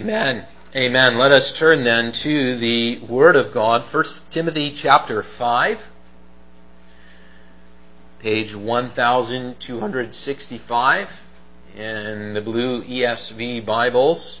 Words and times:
Amen. 0.00 0.46
Amen. 0.74 1.18
Let 1.18 1.30
us 1.30 1.56
turn 1.58 1.84
then 1.84 2.12
to 2.12 2.56
the 2.56 3.00
Word 3.00 3.36
of 3.36 3.52
God, 3.52 3.82
1 3.82 4.04
Timothy 4.30 4.70
chapter 4.70 5.22
5, 5.22 5.90
page 8.20 8.54
1265 8.54 11.20
in 11.76 12.32
the 12.32 12.40
blue 12.40 12.82
ESV 12.82 13.66
Bibles. 13.66 14.40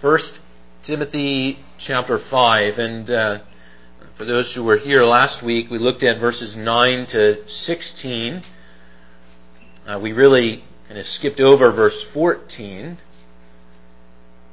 1 0.00 0.18
Timothy 0.82 1.60
chapter 1.78 2.18
5, 2.18 2.78
and 2.80 3.08
uh, 3.08 3.38
for 4.14 4.24
those 4.24 4.52
who 4.52 4.64
were 4.64 4.78
here 4.78 5.04
last 5.04 5.44
week, 5.44 5.70
we 5.70 5.78
looked 5.78 6.02
at 6.02 6.18
verses 6.18 6.56
9 6.56 7.06
to 7.06 7.48
16. 7.48 8.42
Uh, 9.86 10.00
we 10.02 10.12
really 10.12 10.64
kind 10.88 10.98
of 10.98 11.06
skipped 11.06 11.40
over 11.40 11.70
verse 11.70 12.02
14. 12.02 12.98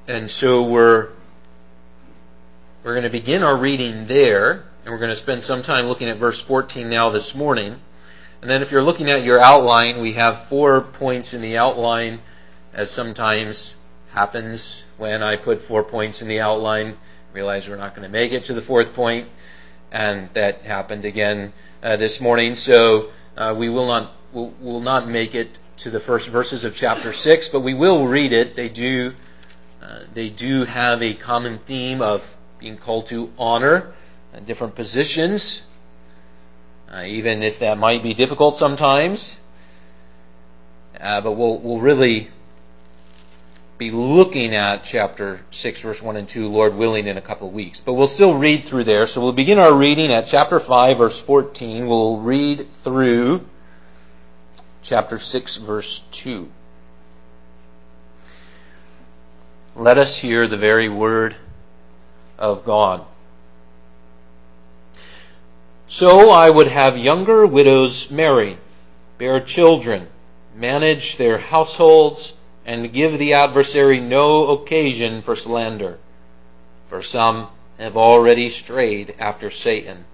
And 0.08 0.30
so 0.30 0.62
we're 0.62 1.09
we're 2.84 2.94
going 2.94 3.05
to 3.05 3.09
begin 3.09 3.41
our 3.41 3.58
reading 3.58 4.05
there, 4.05 4.63
and 4.84 4.94
we're 4.94 5.00
going 5.00 5.09
to 5.09 5.16
spend 5.16 5.41
some 5.41 5.63
time 5.63 5.88
looking 5.88 6.09
at 6.09 6.18
verse 6.18 6.40
14 6.40 6.88
now 6.88 7.09
this 7.09 7.34
morning. 7.34 7.80
And 8.41 8.52
then 8.52 8.62
if 8.62 8.71
you're 8.71 8.84
looking 8.84 9.10
at 9.10 9.24
your 9.24 9.40
outline, 9.40 9.99
we 9.99 10.13
have 10.13 10.46
four 10.46 10.82
points 10.82 11.34
in 11.34 11.41
the 11.41 11.57
outline, 11.57 12.20
as 12.71 12.91
sometimes 12.91 13.76
happens 14.12 14.84
when 14.98 15.24
I 15.24 15.38
put 15.38 15.62
four 15.62 15.84
points 15.84 16.21
in 16.21 16.27
the 16.27 16.40
outline. 16.40 16.98
Realize 17.34 17.68
we're 17.68 17.76
not 17.76 17.96
going 17.96 18.05
to 18.05 18.12
make 18.12 18.32
it 18.32 18.43
to 18.43 18.54
the 18.54 18.62
fourth 18.62 18.93
point, 18.93 19.27
and 19.91 20.30
that 20.34 20.62
happened 20.62 21.05
again 21.05 21.52
uh, 21.82 21.96
this 21.96 22.21
morning. 22.21 22.55
So 22.55 23.10
uh, 23.35 23.55
we 23.58 23.70
will 23.70 23.87
not 23.87 24.12
will, 24.34 24.54
will 24.62 24.82
not 24.82 25.08
make 25.08 25.34
it 25.34 25.58
to 25.77 25.90
the 25.90 25.99
first 25.99 26.27
verses 26.27 26.63
of 26.63 26.76
chapter 26.76 27.12
six, 27.12 27.48
but 27.48 27.62
we 27.62 27.74
will 27.74 28.05
read 28.05 28.34
it. 28.34 28.55
They 28.55 28.70
do 28.70 29.15
uh, 29.81 29.99
they 30.13 30.29
do 30.29 30.65
have 30.65 31.01
a 31.01 31.13
common 31.13 31.59
theme 31.59 32.01
of 32.01 32.35
being 32.59 32.77
called 32.77 33.07
to 33.07 33.31
honor 33.37 33.93
different 34.45 34.76
positions, 34.76 35.63
uh, 36.91 37.04
even 37.05 37.43
if 37.43 37.59
that 37.59 37.77
might 37.77 38.03
be 38.03 38.13
difficult 38.13 38.57
sometimes. 38.57 39.40
Uh, 40.99 41.21
but 41.21 41.34
we'll 41.34 41.59
we'll 41.59 41.79
really 41.79 42.29
be 43.77 43.91
looking 43.91 44.55
at 44.55 44.84
chapter 44.84 45.41
6, 45.51 45.81
verse 45.81 46.01
1 46.01 46.15
and 46.15 46.29
2, 46.29 46.49
Lord 46.49 46.76
willing, 46.76 47.07
in 47.07 47.18
a 47.18 47.21
couple 47.21 47.48
of 47.48 47.53
weeks. 47.53 47.81
But 47.81 47.93
we'll 47.93 48.07
still 48.07 48.37
read 48.37 48.63
through 48.63 48.85
there. 48.85 49.05
So 49.05 49.21
we'll 49.21 49.34
begin 49.34 49.59
our 49.59 49.76
reading 49.76 50.13
at 50.13 50.27
chapter 50.27 50.59
5, 50.59 50.98
verse 50.98 51.20
14. 51.20 51.87
We'll 51.87 52.20
read 52.20 52.71
through 52.84 53.46
chapter 54.81 55.20
6, 55.20 55.57
verse 55.57 56.03
2. 56.12 56.49
Let 59.77 59.98
us 59.98 60.18
hear 60.18 60.48
the 60.48 60.55
very 60.55 60.87
word 60.87 61.35
of 62.40 62.63
God. 62.63 63.05
So 65.90 66.29
I 66.29 66.50
would 66.50 66.68
have 66.68 66.97
younger 66.97 67.45
widows 67.45 68.09
marry, 68.09 68.57
bear 69.18 69.41
children, 69.41 70.07
manage 70.56 71.18
their 71.18 71.38
households, 71.38 72.35
and 72.66 72.94
give 72.94 73.19
the 73.19 73.34
adversary 73.34 74.00
no 74.00 74.47
occasion 74.47 75.22
for 75.22 75.35
slander. 75.35 76.00
For 76.88 77.02
some 77.02 77.50
have 77.78 77.97
already 77.97 78.50
strayed 78.52 79.16
after 79.19 79.52
Satan. 79.52 80.06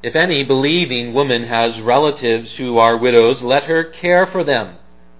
If 0.00 0.14
any 0.14 0.44
believing 0.44 1.12
woman 1.12 1.42
has 1.42 1.80
relatives 1.80 2.56
who 2.56 2.78
are 2.78 2.96
widows, 2.96 3.42
let 3.42 3.64
her 3.64 3.82
care 3.82 4.26
for 4.26 4.44
them. 4.44 4.76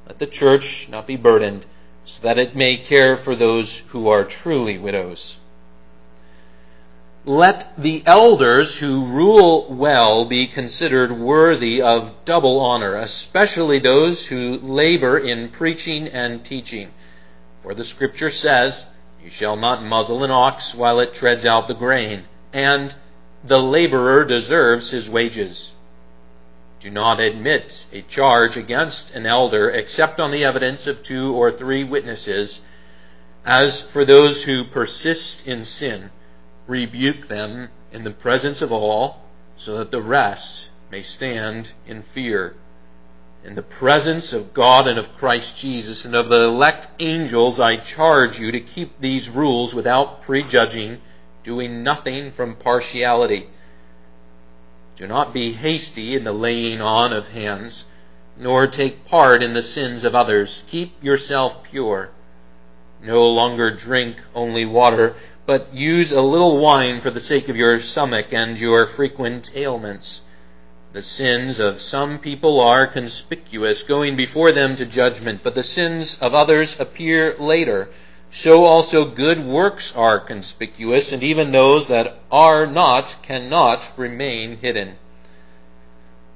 Let 0.06 0.21
the 0.21 0.27
church 0.27 0.88
not 0.88 1.04
be 1.04 1.16
burdened 1.16 1.66
so 2.09 2.23
that 2.23 2.39
it 2.39 2.57
may 2.57 2.75
care 2.75 3.19
for 3.19 3.37
those 3.37 3.81
who 3.89 4.09
are 4.09 4.25
truly 4.25 4.79
widows. 4.79 5.39
Let 7.27 7.71
the 7.77 8.03
elders 8.07 8.79
who 8.79 9.05
rule 9.05 9.67
well 9.69 10.25
be 10.25 10.47
considered 10.47 11.13
worthy 11.13 11.83
of 11.83 12.25
double 12.25 12.61
honor, 12.61 12.97
especially 12.97 13.79
those 13.79 14.25
who 14.25 14.59
labor 14.63 15.19
in 15.19 15.51
preaching 15.51 16.09
and 16.09 16.43
teaching. 16.43 16.95
For 17.63 17.75
the 17.75 17.85
scripture 17.85 18.31
says, 18.31 18.87
You 19.23 19.29
shall 19.29 19.57
not 19.57 19.85
muzzle 19.85 20.25
an 20.25 20.31
ox 20.31 20.75
while 20.75 21.01
it 21.01 21.13
treads 21.13 21.45
out 21.45 21.69
the 21.69 21.75
grain, 21.75 22.25
and 22.55 22.95
the 23.45 23.63
laborer 23.63 24.25
deserves 24.25 24.91
his 24.91 25.11
wages. 25.11 25.73
Do 26.81 26.91
not 26.91 27.19
admit 27.19 27.87
a 27.93 28.03
charge 28.03 28.56
against 28.56 29.12
an 29.12 29.27
elder 29.27 29.69
except 29.69 30.21
on 30.21 30.31
the 30.31 30.44
evidence 30.44 30.87
of 30.87 31.03
two 31.03 31.34
or 31.34 31.50
three 31.50 31.83
witnesses. 31.83 32.61
As 33.44 33.81
for 33.81 34.05
those 34.05 34.44
who 34.44 34.62
persist 34.62 35.49
in 35.49 35.65
sin, 35.65 36.12
rebuke 36.69 37.27
them 37.27 37.71
in 37.91 38.05
the 38.05 38.12
presence 38.12 38.62
of 38.62 38.71
all, 38.71 39.25
so 39.56 39.78
that 39.78 39.91
the 39.91 40.00
rest 40.00 40.71
may 40.89 41.03
stand 41.03 41.72
in 41.84 42.03
fear. 42.03 42.55
In 43.45 43.56
the 43.56 43.62
presence 43.62 44.33
of 44.33 44.55
God 44.55 44.87
and 44.87 45.00
of 45.00 45.16
Christ 45.16 45.56
Jesus 45.59 46.05
and 46.05 46.15
of 46.15 46.28
the 46.28 46.45
elect 46.45 46.87
angels, 47.00 47.59
I 47.59 47.75
charge 47.75 48.39
you 48.39 48.53
to 48.53 48.60
keep 48.60 49.00
these 49.00 49.28
rules 49.28 49.75
without 49.75 50.22
prejudging, 50.22 51.00
doing 51.43 51.83
nothing 51.83 52.31
from 52.31 52.55
partiality 52.55 53.49
do 54.98 55.06
not 55.06 55.32
be 55.32 55.53
hasty 55.53 56.16
in 56.16 56.25
the 56.25 56.32
laying 56.32 56.81
on 56.81 57.12
of 57.12 57.28
hands, 57.28 57.84
nor 58.36 58.66
take 58.66 59.04
part 59.04 59.44
in 59.44 59.53
the 59.53 59.62
sins 59.62 60.03
of 60.03 60.12
others. 60.12 60.64
Keep 60.66 61.04
yourself 61.04 61.62
pure. 61.62 62.10
No 63.00 63.31
longer 63.31 63.70
drink 63.70 64.16
only 64.34 64.64
water, 64.64 65.14
but 65.47 65.72
use 65.72 66.10
a 66.10 66.20
little 66.20 66.59
wine 66.59 67.00
for 67.00 67.12
the 67.12 67.20
sake 67.20 67.48
of 67.48 67.56
your 67.56 67.78
stomach 67.78 68.32
and 68.32 68.59
your 68.59 68.86
frequent 68.86 69.53
ailments. 69.54 70.22
The 70.92 71.04
sins 71.04 71.60
of 71.60 71.80
some 71.80 72.19
people 72.19 72.59
are 72.59 72.88
conspicuous, 72.88 73.84
going 73.84 74.16
before 74.16 74.50
them 74.50 74.75
to 74.75 74.84
judgment, 74.84 75.42
but 75.44 75.54
the 75.54 75.62
sins 75.62 76.19
of 76.19 76.34
others 76.34 76.80
appear 76.80 77.36
later 77.38 77.88
so 78.31 78.65
also 78.65 79.05
good 79.05 79.44
works 79.44 79.94
are 79.97 80.21
conspicuous, 80.21 81.12
and 81.12 81.22
even 81.22 81.53
those 81.53 81.89
that 81.89 82.19
are 82.31 82.66
not 82.66 83.16
cannot 83.22 83.91
remain 83.97 84.59
hidden. 84.59 84.97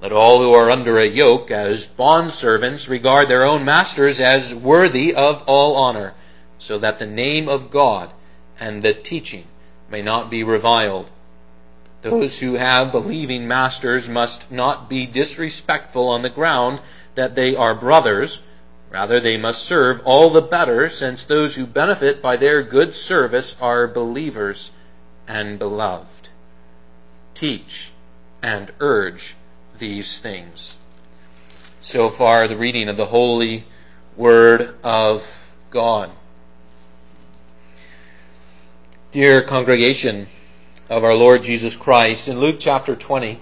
Let 0.00 0.12
all 0.12 0.41
who 0.41 0.53
are 0.53 0.70
under 0.70 0.98
a 0.98 1.06
yoke 1.06 1.50
as 1.50 1.86
bondservants 1.86 2.88
regard 2.88 3.28
their 3.28 3.44
own 3.44 3.64
masters 3.64 4.19
as 4.19 4.54
worthy 4.54 5.14
of 5.14 5.44
all 5.47 5.76
honor, 5.76 6.14
so 6.58 6.78
that 6.78 6.98
the 6.98 7.06
name 7.06 7.48
of 7.48 7.70
God 7.70 8.10
and 8.59 8.82
the 8.82 8.94
teaching 8.94 9.47
may 9.91 10.03
not 10.03 10.30
be 10.30 10.42
reviled. 10.42 11.06
Those 12.00 12.41
who 12.41 12.54
have 12.54 12.91
believing 12.91 13.47
masters 13.47 14.09
must 14.09 14.50
not 14.50 14.88
be 14.88 15.06
disrespectful 15.06 16.09
on 16.09 16.22
the 16.22 16.30
ground 16.30 16.80
that 17.14 17.36
they 17.36 17.54
are 17.54 17.74
brothers, 17.74 18.42
Rather, 18.92 19.20
they 19.20 19.38
must 19.38 19.62
serve 19.62 20.03
all 20.04 20.28
the 20.28 20.42
better, 20.42 20.91
since 20.91 21.25
those 21.25 21.54
who 21.54 21.64
benefit 21.64 22.20
by 22.20 22.36
their 22.36 22.62
good 22.62 22.94
service 22.94 23.56
are 23.58 23.88
believers 23.88 24.70
and 25.26 25.58
beloved. 25.58 26.28
Teach 27.33 27.91
and 28.42 28.71
urge 28.80 29.34
these 29.78 30.18
things. 30.18 30.77
So 31.80 32.10
far, 32.10 32.47
the 32.47 32.56
reading 32.59 32.91
of 32.91 32.98
the 32.98 33.06
holy 33.06 33.65
word 34.15 34.74
of 34.84 35.27
God. 35.71 36.10
Dear 39.10 39.41
congregation 39.41 40.27
of 40.91 41.03
our 41.03 41.15
Lord 41.15 41.42
Jesus 41.42 41.74
Christ, 41.77 42.28
in 42.28 42.39
Luke 42.39 42.56
chapter 42.59 42.94
20, 42.94 43.41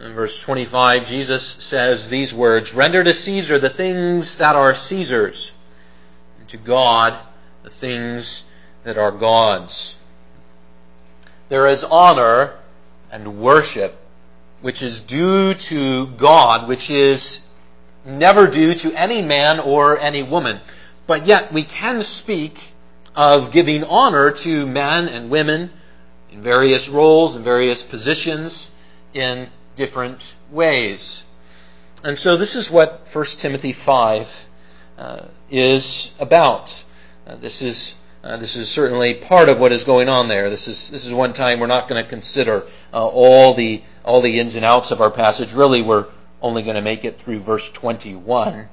in 0.00 0.12
verse 0.12 0.40
25, 0.40 1.06
Jesus 1.06 1.44
says 1.46 2.08
these 2.08 2.34
words 2.34 2.74
Render 2.74 3.04
to 3.04 3.14
Caesar 3.14 3.58
the 3.58 3.70
things 3.70 4.36
that 4.36 4.56
are 4.56 4.74
Caesar's, 4.74 5.52
and 6.38 6.48
to 6.48 6.56
God 6.56 7.14
the 7.62 7.70
things 7.70 8.44
that 8.84 8.98
are 8.98 9.12
God's. 9.12 9.96
There 11.48 11.66
is 11.66 11.84
honor 11.84 12.54
and 13.10 13.40
worship 13.40 13.96
which 14.64 14.80
is 14.80 15.02
due 15.02 15.52
to 15.52 16.06
God, 16.06 16.68
which 16.68 16.90
is 16.90 17.42
never 18.06 18.46
due 18.46 18.74
to 18.74 18.94
any 18.94 19.20
man 19.20 19.60
or 19.60 19.98
any 19.98 20.22
woman. 20.22 20.58
But 21.06 21.26
yet 21.26 21.52
we 21.52 21.64
can 21.64 22.02
speak 22.02 22.72
of 23.14 23.52
giving 23.52 23.84
honor 23.84 24.30
to 24.30 24.66
men 24.66 25.08
and 25.08 25.28
women 25.28 25.70
in 26.32 26.40
various 26.40 26.88
roles 26.88 27.36
and 27.36 27.44
various 27.44 27.82
positions 27.82 28.70
in 29.12 29.48
different 29.76 30.34
ways. 30.50 31.24
And 32.02 32.18
so 32.18 32.36
this 32.36 32.54
is 32.54 32.70
what 32.70 33.08
1 33.12 33.24
Timothy 33.38 33.72
5 33.72 34.46
uh, 34.98 35.20
is 35.50 36.14
about. 36.18 36.84
Uh, 37.26 37.36
this 37.36 37.62
is 37.62 37.94
uh, 38.22 38.38
this 38.38 38.56
is 38.56 38.70
certainly 38.70 39.12
part 39.12 39.50
of 39.50 39.60
what 39.60 39.70
is 39.70 39.84
going 39.84 40.08
on 40.08 40.28
there. 40.28 40.48
This 40.48 40.66
is 40.68 40.90
this 40.90 41.04
is 41.04 41.12
one 41.12 41.32
time 41.32 41.60
we're 41.60 41.66
not 41.66 41.88
going 41.88 42.02
to 42.02 42.08
consider 42.08 42.66
uh, 42.92 43.06
all 43.06 43.54
the 43.54 43.82
all 44.04 44.20
the 44.20 44.38
ins 44.38 44.54
and 44.54 44.64
outs 44.64 44.90
of 44.90 45.00
our 45.00 45.10
passage. 45.10 45.52
Really, 45.52 45.82
we're 45.82 46.06
only 46.40 46.62
going 46.62 46.76
to 46.76 46.82
make 46.82 47.04
it 47.04 47.18
through 47.18 47.40
verse 47.40 47.70
21. 47.70 48.68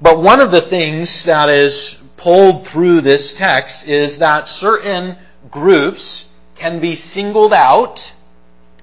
But 0.00 0.20
one 0.20 0.40
of 0.40 0.50
the 0.50 0.60
things 0.60 1.24
that 1.24 1.48
is 1.48 1.98
pulled 2.16 2.66
through 2.66 3.02
this 3.02 3.34
text 3.34 3.86
is 3.86 4.18
that 4.18 4.48
certain 4.48 5.16
groups 5.50 6.26
can 6.56 6.80
be 6.80 6.94
singled 6.94 7.52
out 7.52 8.12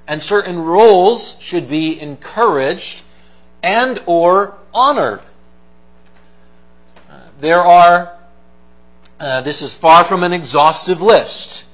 and 0.07 0.21
certain 0.21 0.59
roles 0.63 1.38
should 1.39 1.69
be 1.69 2.00
encouraged 2.00 3.03
and 3.61 4.01
or 4.05 4.57
honored. 4.73 5.21
Uh, 7.09 7.21
there 7.39 7.61
are, 7.61 8.17
uh, 9.19 9.41
this 9.41 9.61
is 9.61 9.73
far 9.73 10.03
from 10.03 10.23
an 10.23 10.33
exhaustive 10.33 11.01
list. 11.01 11.65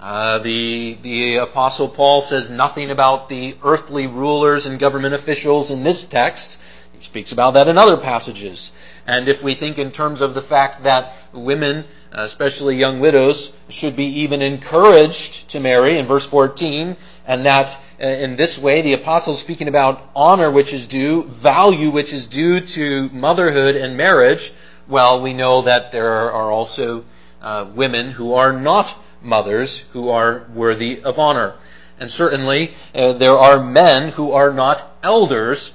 Uh, 0.00 0.38
the, 0.38 0.98
the 1.02 1.36
apostle 1.36 1.88
Paul 1.88 2.20
says 2.20 2.50
nothing 2.50 2.90
about 2.90 3.28
the 3.28 3.56
earthly 3.62 4.06
rulers 4.06 4.66
and 4.66 4.78
government 4.78 5.14
officials 5.14 5.70
in 5.70 5.84
this 5.84 6.04
text. 6.04 6.60
He 6.92 7.02
speaks 7.02 7.32
about 7.32 7.54
that 7.54 7.68
in 7.68 7.78
other 7.78 7.96
passages. 7.96 8.72
And 9.06 9.28
if 9.28 9.42
we 9.42 9.54
think 9.54 9.78
in 9.78 9.92
terms 9.92 10.20
of 10.20 10.34
the 10.34 10.42
fact 10.42 10.82
that 10.82 11.14
women, 11.32 11.84
especially 12.12 12.76
young 12.76 12.98
widows, 13.00 13.52
should 13.68 13.94
be 13.94 14.20
even 14.22 14.42
encouraged 14.42 15.50
to 15.50 15.60
marry 15.60 15.98
in 15.98 16.06
verse 16.06 16.26
14, 16.26 16.96
and 17.26 17.46
that 17.46 17.78
uh, 18.02 18.06
in 18.06 18.36
this 18.36 18.58
way 18.58 18.82
the 18.82 18.94
apostle 18.94 19.34
is 19.34 19.40
speaking 19.40 19.68
about 19.68 20.10
honor 20.14 20.50
which 20.50 20.72
is 20.72 20.88
due, 20.88 21.24
value 21.24 21.90
which 21.90 22.12
is 22.12 22.26
due 22.26 22.60
to 22.60 23.08
motherhood 23.10 23.76
and 23.76 23.96
marriage, 23.96 24.52
well, 24.88 25.20
we 25.20 25.34
know 25.34 25.62
that 25.62 25.92
there 25.92 26.30
are 26.30 26.50
also 26.50 27.04
uh, 27.42 27.66
women 27.74 28.10
who 28.10 28.34
are 28.34 28.52
not 28.52 28.96
mothers 29.22 29.80
who 29.92 30.10
are 30.10 30.46
worthy 30.54 31.00
of 31.02 31.18
honor. 31.18 31.54
And 31.98 32.10
certainly 32.10 32.74
uh, 32.94 33.14
there 33.14 33.36
are 33.36 33.62
men 33.62 34.12
who 34.12 34.32
are 34.32 34.52
not 34.52 34.84
elders 35.02 35.72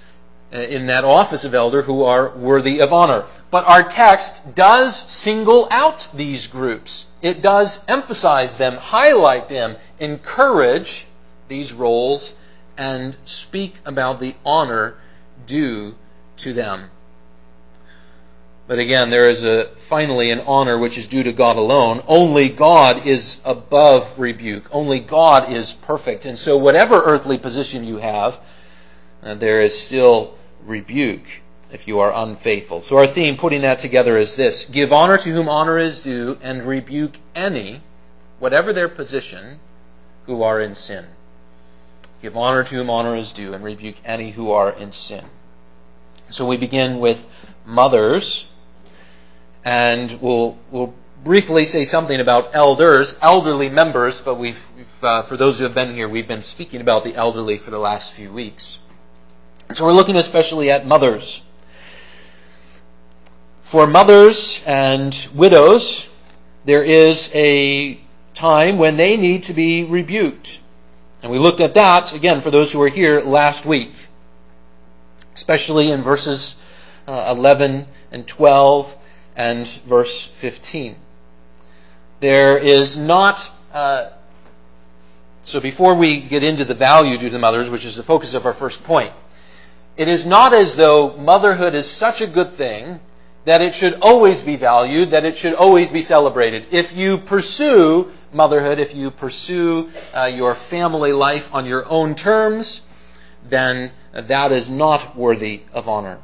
in 0.52 0.88
that 0.88 1.06
office 1.06 1.46
of 1.46 1.56
elder 1.56 1.82
who 1.82 2.04
are 2.04 2.30
worthy 2.30 2.80
of 2.80 2.92
honor. 2.92 3.26
But 3.50 3.68
our 3.68 3.84
text 3.84 4.56
does 4.56 4.98
single 5.12 5.68
out 5.72 6.08
these 6.14 6.48
groups. 6.48 7.06
It 7.22 7.42
does 7.42 7.84
emphasize 7.88 8.58
them, 8.58 8.76
highlight 8.76 9.48
them, 9.50 9.78
encourage 10.00 11.06
these 11.48 11.72
roles, 11.72 12.34
and 12.78 13.16
speak 13.26 13.76
about 13.86 14.20
the 14.20 14.36
honor 14.46 14.96
due 15.46 15.96
to 16.38 16.54
them. 16.54 16.90
But 18.68 18.80
again, 18.80 19.10
there 19.10 19.30
is 19.30 19.44
a 19.44 19.66
finally 19.66 20.32
an 20.32 20.40
honor 20.42 20.78
which 20.78 20.98
is 20.98 21.08
due 21.08 21.24
to 21.24 21.34
God 21.34 21.58
alone. 21.58 22.04
Only 22.08 22.48
God 22.48 23.06
is 23.06 23.42
above 23.44 24.18
rebuke. 24.18 24.64
Only 24.72 25.00
God 25.00 25.52
is 25.52 25.74
perfect. 25.74 26.26
And 26.26 26.40
so 26.40 26.58
whatever 26.58 27.02
earthly 27.02 27.38
position 27.38 27.84
you 27.84 27.98
have, 27.98 28.40
uh, 29.24 29.36
there 29.36 29.62
is 29.62 29.78
still 29.78 30.36
rebuke 30.66 31.42
if 31.72 31.88
you 31.88 32.00
are 32.00 32.12
unfaithful. 32.14 32.82
So 32.82 32.98
our 32.98 33.08
theme, 33.08 33.38
putting 33.38 33.62
that 33.62 33.80
together, 33.80 34.18
is 34.18 34.36
this 34.36 34.66
Give 34.66 34.92
honor 34.92 35.18
to 35.18 35.30
whom 35.30 35.50
honor 35.50 35.80
is 35.80 36.02
due, 36.02 36.38
and 36.42 36.64
rebuke 36.64 37.14
any, 37.36 37.82
whatever 38.40 38.74
their 38.74 38.90
position, 38.90 39.60
who 40.26 40.44
are 40.44 40.60
in 40.60 40.76
sin. 40.76 41.06
Give 42.22 42.38
honor 42.38 42.64
to 42.64 42.76
whom 42.76 42.90
honor 42.90 43.16
is 43.16 43.34
due, 43.34 43.54
and 43.54 43.64
rebuke 43.64 43.96
any 44.06 44.32
who 44.32 44.52
are 44.52 44.72
in 44.72 44.92
sin. 44.92 45.26
So 46.30 46.46
we 46.46 46.58
begin 46.58 47.00
with 47.00 47.26
mothers, 47.66 48.48
and 49.66 50.12
we'll, 50.22 50.58
we'll 50.70 50.94
briefly 51.24 51.66
say 51.66 51.86
something 51.86 52.20
about 52.20 52.52
elders, 52.54 53.18
elderly 53.22 53.70
members, 53.70 54.22
but 54.22 54.36
we've, 54.36 54.64
we've 54.76 55.04
uh, 55.04 55.22
for 55.24 55.38
those 55.38 55.58
who 55.58 55.64
have 55.64 55.76
been 55.76 55.96
here, 55.96 56.08
we've 56.08 56.28
been 56.28 56.42
speaking 56.42 56.82
about 56.82 57.04
the 57.04 57.16
elderly 57.16 57.58
for 57.58 57.72
the 57.72 57.80
last 57.80 58.14
few 58.14 58.32
weeks. 58.32 58.80
So 59.74 59.86
we're 59.86 59.94
looking 59.94 60.16
especially 60.18 60.70
at 60.72 60.86
mothers. 60.86 61.42
For 63.64 63.88
mothers 63.88 64.62
and 64.68 65.16
widows, 65.34 66.10
there 66.66 66.84
is 66.84 67.32
a 67.34 68.00
time 68.34 68.78
when 68.78 68.98
they 68.98 69.18
need 69.18 69.44
to 69.44 69.54
be 69.54 69.84
rebuked. 69.84 70.60
And 71.24 71.32
we 71.32 71.40
looked 71.40 71.62
at 71.62 71.76
that, 71.76 72.14
again, 72.14 72.42
for 72.42 72.52
those 72.52 72.72
who 72.74 72.80
were 72.80 72.90
here 72.90 73.22
last 73.22 73.66
week, 73.66 73.94
especially 75.36 75.92
in 75.92 76.02
verses 76.02 76.56
uh, 77.08 77.34
11 77.36 77.86
and 78.12 78.28
12 78.28 78.98
and 79.36 79.68
verse 79.68 80.26
15. 80.26 80.96
There 82.20 82.58
is 82.58 82.98
not, 82.98 83.50
uh, 83.74 84.10
so 85.44 85.60
before 85.60 85.96
we 85.96 86.20
get 86.20 86.44
into 86.44 86.66
the 86.66 86.74
value 86.74 87.18
due 87.18 87.28
to 87.28 87.34
the 87.34 87.40
mothers, 87.40 87.70
which 87.70 87.86
is 87.86 87.96
the 87.96 88.04
focus 88.04 88.34
of 88.34 88.46
our 88.46 88.54
first 88.54 88.84
point, 88.84 89.14
it 90.02 90.08
is 90.08 90.26
not 90.26 90.52
as 90.52 90.76
though 90.76 91.16
motherhood 91.16 91.76
is 91.76 91.88
such 91.88 92.22
a 92.22 92.26
good 92.26 92.54
thing 92.54 93.00
that 93.46 93.62
it 93.62 93.76
should 93.76 94.00
always 94.02 94.42
be 94.42 94.56
valued, 94.56 95.12
that 95.12 95.26
it 95.26 95.38
should 95.38 95.54
always 95.54 95.92
be 95.92 96.02
celebrated. 96.02 96.66
If 96.72 96.98
you 96.98 97.20
pursue 97.20 98.12
motherhood, 98.34 98.80
if 98.80 98.96
you 98.96 99.12
pursue 99.12 99.92
uh, 100.12 100.24
your 100.24 100.56
family 100.56 101.14
life 101.14 101.54
on 101.54 101.68
your 101.68 101.88
own 101.88 102.16
terms, 102.16 102.82
then 103.48 103.92
that 104.12 104.52
is 104.52 104.72
not 104.72 105.16
worthy 105.16 105.62
of 105.72 105.88
honor. 105.88 106.18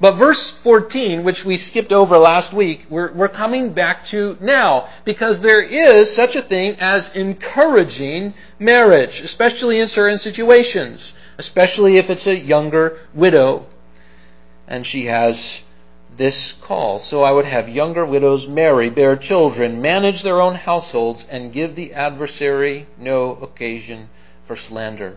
But 0.00 0.12
verse 0.12 0.50
14, 0.50 1.24
which 1.24 1.44
we 1.44 1.56
skipped 1.56 1.92
over 1.92 2.18
last 2.18 2.52
week, 2.52 2.86
we're, 2.90 3.12
we're 3.12 3.28
coming 3.28 3.72
back 3.72 4.04
to 4.06 4.36
now 4.40 4.88
because 5.04 5.40
there 5.40 5.62
is 5.62 6.14
such 6.14 6.36
a 6.36 6.42
thing 6.42 6.76
as 6.80 7.14
encouraging 7.14 8.34
marriage, 8.58 9.20
especially 9.20 9.78
in 9.80 9.88
certain 9.88 10.18
situations, 10.18 11.14
especially 11.38 11.98
if 11.98 12.10
it's 12.10 12.26
a 12.26 12.36
younger 12.36 12.98
widow 13.14 13.66
and 14.68 14.86
she 14.86 15.06
has 15.06 15.62
this 16.16 16.52
call. 16.52 16.98
So 16.98 17.22
I 17.22 17.32
would 17.32 17.44
have 17.44 17.68
younger 17.68 18.04
widows 18.04 18.48
marry, 18.48 18.90
bear 18.90 19.16
children, 19.16 19.82
manage 19.82 20.22
their 20.22 20.40
own 20.40 20.54
households, 20.54 21.26
and 21.30 21.52
give 21.52 21.74
the 21.74 21.92
adversary 21.94 22.86
no 22.98 23.32
occasion 23.32 24.08
for 24.44 24.56
slander. 24.56 25.16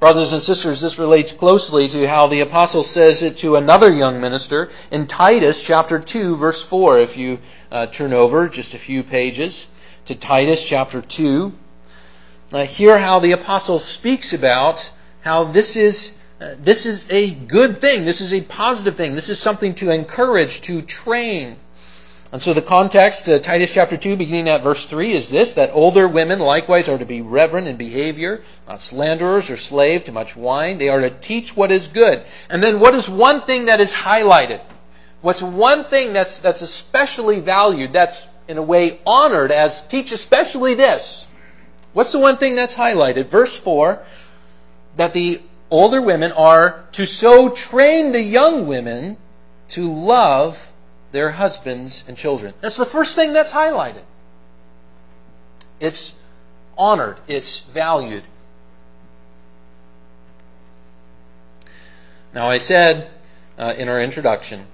Brothers 0.00 0.32
and 0.32 0.42
sisters, 0.42 0.80
this 0.80 0.98
relates 0.98 1.32
closely 1.32 1.88
to 1.88 2.06
how 2.08 2.26
the 2.26 2.40
apostle 2.40 2.82
says 2.82 3.22
it 3.22 3.38
to 3.38 3.56
another 3.56 3.92
young 3.92 4.20
minister 4.20 4.70
in 4.90 5.06
Titus 5.06 5.64
chapter 5.64 5.98
2 5.98 6.36
verse 6.36 6.62
4. 6.62 7.00
If 7.00 7.16
you 7.16 7.38
uh, 7.70 7.86
turn 7.86 8.12
over 8.12 8.48
just 8.48 8.74
a 8.74 8.78
few 8.78 9.02
pages 9.02 9.66
to 10.06 10.14
Titus 10.14 10.66
chapter 10.66 11.00
2, 11.00 11.52
uh, 12.52 12.64
hear 12.64 12.98
how 12.98 13.18
the 13.20 13.32
apostle 13.32 13.78
speaks 13.78 14.32
about 14.32 14.90
how 15.22 15.44
this 15.44 15.76
is 15.76 16.12
uh, 16.40 16.54
this 16.58 16.84
is 16.84 17.10
a 17.10 17.30
good 17.30 17.80
thing. 17.80 18.04
This 18.04 18.20
is 18.20 18.34
a 18.34 18.40
positive 18.40 18.96
thing. 18.96 19.14
This 19.14 19.28
is 19.28 19.38
something 19.38 19.74
to 19.76 19.90
encourage, 19.90 20.60
to 20.62 20.82
train. 20.82 21.56
And 22.34 22.42
so 22.42 22.52
the 22.52 22.62
context, 22.62 23.28
uh, 23.28 23.38
Titus 23.38 23.72
chapter 23.72 23.96
2, 23.96 24.16
beginning 24.16 24.48
at 24.48 24.64
verse 24.64 24.86
3, 24.86 25.12
is 25.12 25.30
this 25.30 25.54
that 25.54 25.70
older 25.72 26.08
women 26.08 26.40
likewise 26.40 26.88
are 26.88 26.98
to 26.98 27.04
be 27.04 27.22
reverent 27.22 27.68
in 27.68 27.76
behavior, 27.76 28.42
not 28.66 28.80
slanderers 28.80 29.50
or 29.50 29.56
slave 29.56 30.06
to 30.06 30.12
much 30.12 30.34
wine. 30.34 30.78
They 30.78 30.88
are 30.88 31.00
to 31.00 31.10
teach 31.10 31.56
what 31.56 31.70
is 31.70 31.86
good. 31.86 32.24
And 32.50 32.60
then 32.60 32.80
what 32.80 32.96
is 32.96 33.08
one 33.08 33.42
thing 33.42 33.66
that 33.66 33.80
is 33.80 33.94
highlighted? 33.94 34.60
What's 35.20 35.42
one 35.42 35.84
thing 35.84 36.12
that's, 36.12 36.40
that's 36.40 36.62
especially 36.62 37.38
valued, 37.38 37.92
that's 37.92 38.26
in 38.48 38.58
a 38.58 38.62
way 38.62 38.98
honored 39.06 39.52
as 39.52 39.86
teach 39.86 40.10
especially 40.10 40.74
this? 40.74 41.28
What's 41.92 42.10
the 42.10 42.18
one 42.18 42.38
thing 42.38 42.56
that's 42.56 42.74
highlighted? 42.74 43.26
Verse 43.26 43.56
4 43.56 44.02
that 44.96 45.12
the 45.12 45.40
older 45.70 46.02
women 46.02 46.32
are 46.32 46.84
to 46.94 47.06
so 47.06 47.50
train 47.50 48.10
the 48.10 48.20
young 48.20 48.66
women 48.66 49.18
to 49.68 49.88
love 49.92 50.72
their 51.14 51.30
husbands 51.30 52.02
and 52.08 52.16
children. 52.16 52.52
That's 52.60 52.76
the 52.76 52.84
first 52.84 53.14
thing 53.14 53.32
that's 53.32 53.52
highlighted. 53.52 54.02
It's 55.78 56.12
honored, 56.76 57.18
it's 57.28 57.60
valued. 57.60 58.24
Now, 62.34 62.48
I 62.48 62.58
said 62.58 63.08
uh, 63.56 63.74
in 63.78 63.88
our 63.88 64.00
introduction, 64.00 64.66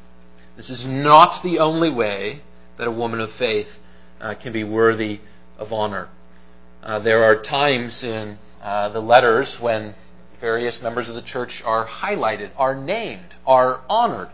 this 0.57 0.71
is 0.71 0.87
not 0.87 1.43
the 1.43 1.59
only 1.59 1.91
way 1.91 2.41
that 2.79 2.89
a 2.89 2.91
woman 2.91 3.21
of 3.21 3.31
faith 3.31 3.79
uh, 4.19 4.33
can 4.33 4.55
be 4.55 4.65
worthy 4.65 5.21
of 5.59 5.75
honor. 5.75 6.09
Uh, 6.83 7.01
there 7.01 7.23
are 7.23 7.37
times 7.37 8.03
in 8.03 8.39
uh, 8.63 8.89
the 8.89 9.03
letters 9.03 9.61
when 9.61 9.95
various 10.39 10.81
members 10.81 11.11
of 11.11 11.17
the 11.17 11.23
church 11.23 11.63
are 11.65 11.87
highlighted, 11.87 12.49
are 12.57 12.75
named, 12.75 13.37
are 13.47 13.83
honored. 13.91 14.31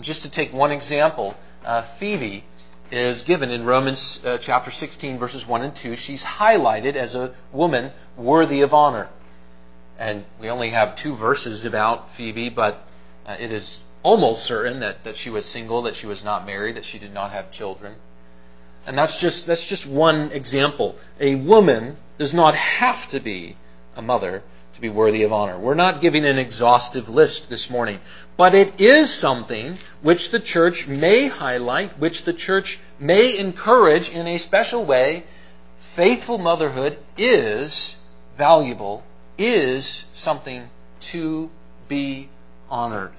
Just 0.00 0.22
to 0.22 0.30
take 0.30 0.52
one 0.52 0.72
example, 0.72 1.34
uh, 1.64 1.82
Phoebe 1.82 2.44
is 2.90 3.22
given 3.22 3.50
in 3.50 3.64
Romans 3.64 4.20
uh, 4.24 4.38
chapter 4.38 4.70
16, 4.70 5.18
verses 5.18 5.46
1 5.46 5.62
and 5.62 5.74
2. 5.74 5.96
She's 5.96 6.22
highlighted 6.22 6.94
as 6.94 7.14
a 7.14 7.34
woman 7.52 7.92
worthy 8.16 8.62
of 8.62 8.74
honor. 8.74 9.08
And 9.98 10.24
we 10.40 10.50
only 10.50 10.70
have 10.70 10.96
two 10.96 11.14
verses 11.14 11.64
about 11.64 12.14
Phoebe, 12.14 12.48
but 12.48 12.82
uh, 13.26 13.36
it 13.38 13.52
is 13.52 13.80
almost 14.02 14.44
certain 14.44 14.80
that, 14.80 15.04
that 15.04 15.16
she 15.16 15.30
was 15.30 15.46
single, 15.46 15.82
that 15.82 15.96
she 15.96 16.06
was 16.06 16.24
not 16.24 16.46
married, 16.46 16.76
that 16.76 16.84
she 16.84 16.98
did 16.98 17.14
not 17.14 17.32
have 17.32 17.50
children. 17.50 17.94
And 18.86 18.98
that's 18.98 19.20
just, 19.20 19.46
that's 19.46 19.66
just 19.66 19.86
one 19.86 20.30
example. 20.32 20.96
A 21.20 21.36
woman 21.36 21.96
does 22.18 22.34
not 22.34 22.54
have 22.54 23.08
to 23.08 23.20
be 23.20 23.56
a 23.96 24.02
mother 24.02 24.42
to 24.74 24.80
be 24.80 24.88
worthy 24.88 25.22
of 25.22 25.32
honor. 25.32 25.58
We're 25.58 25.74
not 25.74 26.00
giving 26.00 26.24
an 26.24 26.38
exhaustive 26.38 27.08
list 27.08 27.48
this 27.48 27.70
morning, 27.70 28.00
but 28.36 28.54
it 28.54 28.80
is 28.80 29.12
something 29.12 29.78
which 30.02 30.30
the 30.30 30.40
church 30.40 30.88
may 30.88 31.28
highlight, 31.28 31.98
which 31.98 32.24
the 32.24 32.32
church 32.32 32.78
may 32.98 33.38
encourage 33.38 34.10
in 34.10 34.26
a 34.26 34.38
special 34.38 34.84
way. 34.84 35.24
Faithful 35.78 36.38
motherhood 36.38 36.98
is 37.16 37.96
valuable, 38.36 39.04
is 39.38 40.04
something 40.12 40.68
to 41.00 41.50
be 41.88 42.28
honored. 42.68 43.12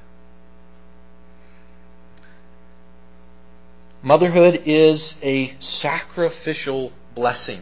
Motherhood 4.04 4.64
is 4.66 5.16
a 5.24 5.56
sacrificial 5.60 6.92
blessing. 7.16 7.62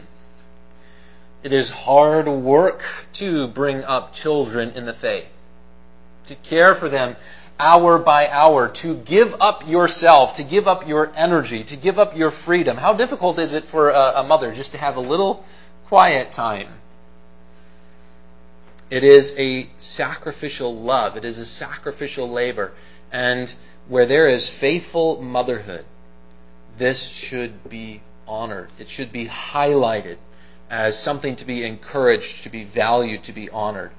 It 1.44 1.52
is 1.52 1.70
hard 1.70 2.26
work 2.26 2.82
to 3.14 3.46
bring 3.48 3.84
up 3.84 4.14
children 4.14 4.70
in 4.70 4.86
the 4.86 4.94
faith, 4.94 5.28
to 6.28 6.34
care 6.36 6.74
for 6.74 6.88
them 6.88 7.16
hour 7.60 7.98
by 7.98 8.28
hour, 8.28 8.68
to 8.68 8.96
give 8.96 9.42
up 9.42 9.68
yourself, 9.68 10.36
to 10.36 10.42
give 10.42 10.66
up 10.66 10.88
your 10.88 11.12
energy, 11.14 11.62
to 11.64 11.76
give 11.76 11.98
up 11.98 12.16
your 12.16 12.30
freedom. 12.30 12.78
How 12.78 12.94
difficult 12.94 13.38
is 13.38 13.52
it 13.52 13.64
for 13.64 13.90
a, 13.90 14.12
a 14.16 14.24
mother 14.24 14.52
just 14.54 14.72
to 14.72 14.78
have 14.78 14.96
a 14.96 15.00
little 15.00 15.44
quiet 15.86 16.32
time? 16.32 16.68
It 18.88 19.04
is 19.04 19.34
a 19.36 19.68
sacrificial 19.78 20.74
love. 20.74 21.18
It 21.18 21.26
is 21.26 21.36
a 21.36 21.44
sacrificial 21.44 22.28
labor. 22.28 22.72
And 23.12 23.54
where 23.86 24.06
there 24.06 24.28
is 24.28 24.48
faithful 24.48 25.20
motherhood, 25.20 25.84
this 26.78 27.06
should 27.06 27.68
be 27.68 28.00
honored. 28.26 28.70
It 28.78 28.88
should 28.88 29.12
be 29.12 29.26
highlighted 29.26 30.16
as 30.70 30.98
something 30.98 31.36
to 31.36 31.44
be 31.44 31.64
encouraged, 31.64 32.44
to 32.44 32.50
be 32.50 32.64
valued, 32.64 33.24
to 33.24 33.32
be 33.32 33.50
honored. 33.50 33.90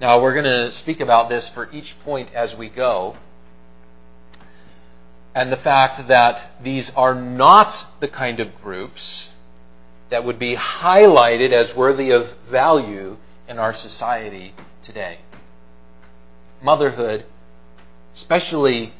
Now, 0.00 0.20
we're 0.20 0.32
going 0.32 0.44
to 0.44 0.70
speak 0.70 1.00
about 1.00 1.28
this 1.28 1.48
for 1.48 1.68
each 1.72 1.98
point 2.00 2.32
as 2.34 2.56
we 2.56 2.68
go. 2.68 3.16
And 5.34 5.52
the 5.52 5.56
fact 5.56 6.08
that 6.08 6.40
these 6.62 6.94
are 6.94 7.14
not 7.14 7.86
the 8.00 8.08
kind 8.08 8.40
of 8.40 8.62
groups 8.62 9.30
that 10.08 10.24
would 10.24 10.38
be 10.38 10.56
highlighted 10.56 11.52
as 11.52 11.74
worthy 11.74 12.10
of 12.10 12.32
value 12.48 13.16
in 13.48 13.58
our 13.58 13.72
society 13.72 14.54
today. 14.82 15.18
Motherhood, 16.62 17.24
especially 18.14 18.92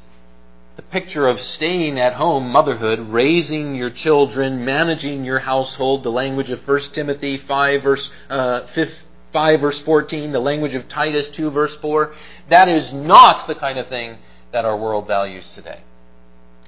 the 0.80 0.86
picture 0.86 1.28
of 1.28 1.42
staying 1.42 2.00
at 2.00 2.14
home 2.14 2.48
motherhood, 2.48 2.98
raising 2.98 3.74
your 3.74 3.90
children, 3.90 4.64
managing 4.64 5.26
your 5.26 5.38
household, 5.38 6.02
the 6.02 6.10
language 6.10 6.48
of 6.48 6.66
1 6.66 6.80
Timothy 6.92 7.36
5 7.36 7.82
verse, 7.82 8.10
uh, 8.30 8.60
5, 8.60 9.04
5 9.30 9.60
verse 9.60 9.78
14, 9.78 10.32
the 10.32 10.40
language 10.40 10.74
of 10.74 10.88
Titus 10.88 11.28
2 11.28 11.50
verse 11.50 11.76
4, 11.76 12.14
that 12.48 12.68
is 12.68 12.94
not 12.94 13.46
the 13.46 13.54
kind 13.54 13.78
of 13.78 13.88
thing 13.88 14.16
that 14.52 14.64
our 14.64 14.74
world 14.74 15.06
values 15.06 15.54
today. 15.54 15.80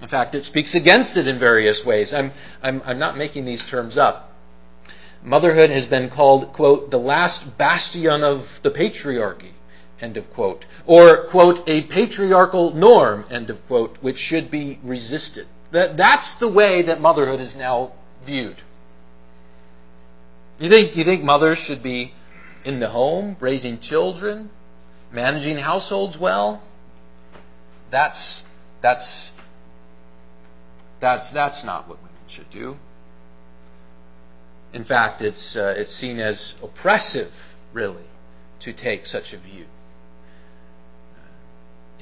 In 0.02 0.08
fact, 0.08 0.34
it 0.34 0.44
speaks 0.44 0.74
against 0.74 1.16
it 1.16 1.26
in 1.26 1.38
various 1.38 1.82
ways. 1.82 2.12
I'm, 2.12 2.32
I'm, 2.62 2.82
I'm 2.84 2.98
not 2.98 3.16
making 3.16 3.46
these 3.46 3.64
terms 3.64 3.96
up. 3.96 4.30
Motherhood 5.24 5.70
has 5.70 5.86
been 5.86 6.10
called, 6.10 6.52
quote, 6.52 6.90
the 6.90 6.98
last 6.98 7.56
bastion 7.56 8.22
of 8.22 8.60
the 8.62 8.70
patriarchy 8.70 9.52
end 10.02 10.16
of 10.16 10.30
quote. 10.34 10.66
Or, 10.84 11.24
quote, 11.28 11.66
a 11.68 11.82
patriarchal 11.82 12.74
norm, 12.74 13.24
end 13.30 13.48
of 13.48 13.64
quote, 13.68 13.96
which 14.02 14.18
should 14.18 14.50
be 14.50 14.78
resisted. 14.82 15.46
That, 15.70 15.96
that's 15.96 16.34
the 16.34 16.48
way 16.48 16.82
that 16.82 17.00
motherhood 17.00 17.40
is 17.40 17.56
now 17.56 17.92
viewed. 18.24 18.56
You 20.58 20.68
think, 20.68 20.96
you 20.96 21.04
think 21.04 21.22
mothers 21.22 21.58
should 21.58 21.82
be 21.82 22.12
in 22.64 22.80
the 22.80 22.88
home, 22.88 23.36
raising 23.40 23.78
children, 23.78 24.50
managing 25.12 25.56
households 25.56 26.18
well? 26.18 26.62
That's, 27.90 28.44
that's, 28.80 29.32
that's, 31.00 31.30
that's 31.30 31.64
not 31.64 31.88
what 31.88 31.98
women 31.98 32.12
should 32.26 32.50
do. 32.50 32.76
In 34.72 34.84
fact, 34.84 35.22
it's, 35.22 35.56
uh, 35.56 35.74
it's 35.76 35.92
seen 35.92 36.18
as 36.18 36.54
oppressive, 36.62 37.54
really, 37.72 38.04
to 38.60 38.72
take 38.72 39.06
such 39.06 39.32
a 39.32 39.36
view. 39.36 39.66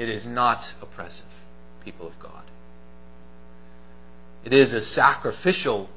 It 0.00 0.08
is 0.08 0.26
not 0.26 0.72
oppressive, 0.80 1.26
people 1.84 2.06
of 2.06 2.18
God. 2.18 2.42
It 4.46 4.54
is 4.54 4.72
a 4.72 4.80
sacrificial 4.80 5.90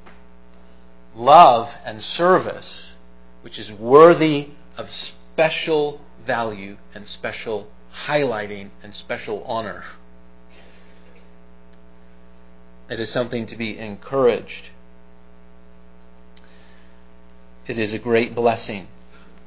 love 1.14 1.74
and 1.86 2.02
service 2.02 2.94
which 3.40 3.58
is 3.58 3.72
worthy 3.72 4.50
of 4.76 4.90
special 4.90 6.02
value 6.20 6.76
and 6.94 7.06
special 7.06 7.66
highlighting 7.94 8.68
and 8.82 8.94
special 8.94 9.42
honor. 9.44 9.84
It 12.90 13.00
is 13.00 13.08
something 13.08 13.46
to 13.46 13.56
be 13.56 13.78
encouraged. 13.78 14.68
It 17.66 17.78
is 17.78 17.94
a 17.94 17.98
great 17.98 18.34
blessing 18.34 18.86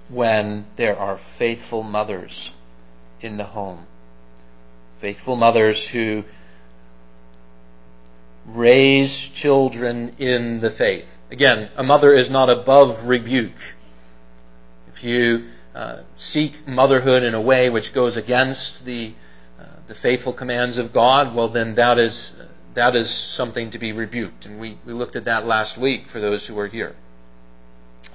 when 0.10 0.66
there 0.78 0.98
are 0.98 1.20
faithful 1.20 1.84
mothers 1.84 2.52
in 3.22 3.38
the 3.38 3.44
home 3.44 3.86
faithful 4.98 5.36
mothers 5.36 5.88
who 5.88 6.24
raise 8.48 9.18
children 9.18 10.16
in 10.18 10.60
the 10.60 10.72
faith. 10.72 11.14
Again, 11.30 11.70
a 11.76 11.84
mother 11.84 12.14
is 12.14 12.30
not 12.30 12.50
above 12.50 13.08
rebuke. 13.08 13.76
If 14.88 15.04
you 15.04 15.50
uh, 15.76 16.00
seek 16.18 16.68
motherhood 16.68 17.24
in 17.24 17.34
a 17.34 17.42
way 17.42 17.70
which 17.70 17.94
goes 17.94 18.18
against 18.18 18.86
the 18.86 19.14
uh, 19.60 19.64
the 19.88 19.96
faithful 19.96 20.34
commands 20.34 20.78
of 20.78 20.94
God, 20.94 21.36
well, 21.36 21.50
then 21.50 21.76
that 21.76 22.00
is 22.00 22.36
that 22.74 22.96
is 22.96 23.10
something 23.10 23.72
to 23.72 23.80
be 23.80 23.92
rebuked, 23.92 24.46
and 24.46 24.60
we 24.60 24.78
we 24.86 24.94
looked 24.94 25.16
at 25.16 25.26
that 25.26 25.46
last 25.46 25.78
week 25.78 26.08
for 26.08 26.20
those 26.20 26.48
who 26.48 26.56
were 26.56 26.68
here. 26.68 26.96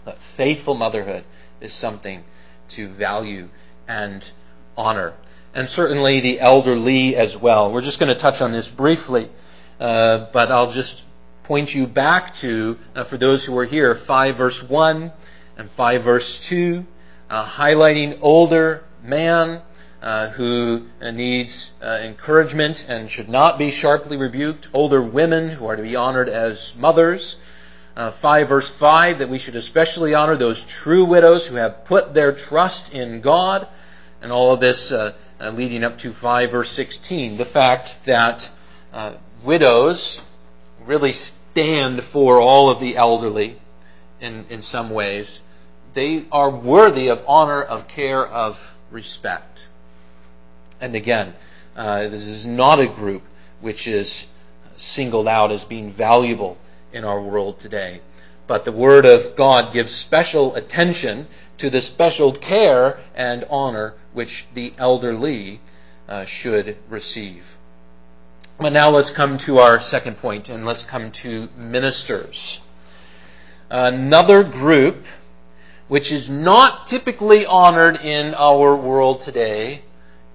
But 0.04 0.18
faithful 0.18 0.74
motherhood 0.74 1.24
is 1.60 1.72
something 1.72 2.24
to 2.68 2.88
value 2.88 3.50
and 3.86 4.28
honor 4.76 5.12
and 5.54 5.68
certainly 5.68 6.20
the 6.20 6.40
elderly 6.40 7.16
as 7.16 7.36
well. 7.36 7.72
We're 7.72 7.82
just 7.82 7.98
going 7.98 8.12
to 8.12 8.18
touch 8.18 8.40
on 8.40 8.52
this 8.52 8.68
briefly, 8.68 9.28
uh, 9.78 10.26
but 10.32 10.50
I'll 10.50 10.70
just 10.70 11.02
point 11.44 11.74
you 11.74 11.86
back 11.86 12.34
to, 12.34 12.78
uh, 12.94 13.04
for 13.04 13.16
those 13.16 13.44
who 13.44 13.56
are 13.58 13.64
here, 13.64 13.94
5 13.94 14.36
verse 14.36 14.62
1 14.62 15.12
and 15.58 15.70
5 15.70 16.02
verse 16.02 16.40
2, 16.40 16.86
uh, 17.28 17.46
highlighting 17.46 18.18
older 18.22 18.84
man 19.02 19.60
uh, 20.00 20.28
who 20.30 20.86
needs 21.00 21.72
uh, 21.82 21.98
encouragement 22.02 22.86
and 22.88 23.10
should 23.10 23.28
not 23.28 23.58
be 23.58 23.70
sharply 23.70 24.16
rebuked, 24.16 24.68
older 24.72 25.02
women 25.02 25.48
who 25.48 25.66
are 25.66 25.76
to 25.76 25.82
be 25.82 25.96
honored 25.96 26.28
as 26.28 26.74
mothers. 26.76 27.36
Uh, 27.94 28.10
5 28.10 28.48
verse 28.48 28.68
5 28.68 29.18
that 29.18 29.28
we 29.28 29.38
should 29.38 29.54
especially 29.54 30.14
honor 30.14 30.36
those 30.36 30.64
true 30.64 31.04
widows 31.04 31.46
who 31.46 31.56
have 31.56 31.84
put 31.84 32.14
their 32.14 32.32
trust 32.32 32.94
in 32.94 33.20
God. 33.20 33.68
And 34.22 34.32
all 34.32 34.52
of 34.52 34.60
this 34.60 34.92
uh, 35.40 35.50
leading 35.50 35.84
up 35.84 35.98
to 35.98 36.12
5 36.12 36.50
verse 36.50 36.70
16. 36.70 37.36
The 37.36 37.44
fact 37.44 38.04
that 38.04 38.50
uh, 38.92 39.14
widows 39.42 40.22
really 40.86 41.12
stand 41.12 42.02
for 42.02 42.40
all 42.40 42.70
of 42.70 42.80
the 42.80 42.96
elderly 42.96 43.56
in, 44.20 44.46
in 44.50 44.62
some 44.62 44.90
ways. 44.90 45.42
They 45.94 46.24
are 46.32 46.50
worthy 46.50 47.08
of 47.08 47.24
honor, 47.28 47.62
of 47.62 47.88
care, 47.88 48.26
of 48.26 48.74
respect. 48.90 49.68
And 50.80 50.94
again, 50.94 51.34
uh, 51.76 52.08
this 52.08 52.26
is 52.26 52.46
not 52.46 52.80
a 52.80 52.86
group 52.86 53.22
which 53.60 53.86
is 53.86 54.26
singled 54.76 55.28
out 55.28 55.52
as 55.52 55.64
being 55.64 55.90
valuable 55.90 56.56
in 56.92 57.04
our 57.04 57.20
world 57.20 57.60
today. 57.60 58.00
But 58.46 58.64
the 58.64 58.72
Word 58.72 59.06
of 59.06 59.36
God 59.36 59.72
gives 59.72 59.92
special 59.92 60.54
attention 60.56 61.26
to 61.58 61.70
the 61.70 61.80
special 61.80 62.32
care 62.32 62.98
and 63.14 63.44
honor 63.48 63.94
which 64.12 64.46
the 64.54 64.72
elderly 64.78 65.60
uh, 66.08 66.24
should 66.24 66.76
receive. 66.88 67.58
But 68.58 68.72
now 68.72 68.90
let's 68.90 69.10
come 69.10 69.38
to 69.38 69.58
our 69.58 69.80
second 69.80 70.18
point, 70.18 70.48
and 70.48 70.66
let's 70.66 70.84
come 70.84 71.10
to 71.12 71.48
ministers. 71.56 72.60
Another 73.70 74.42
group 74.42 75.06
which 75.88 76.12
is 76.12 76.30
not 76.30 76.86
typically 76.86 77.44
honored 77.44 78.00
in 78.02 78.34
our 78.34 78.76
world 78.76 79.20
today 79.20 79.82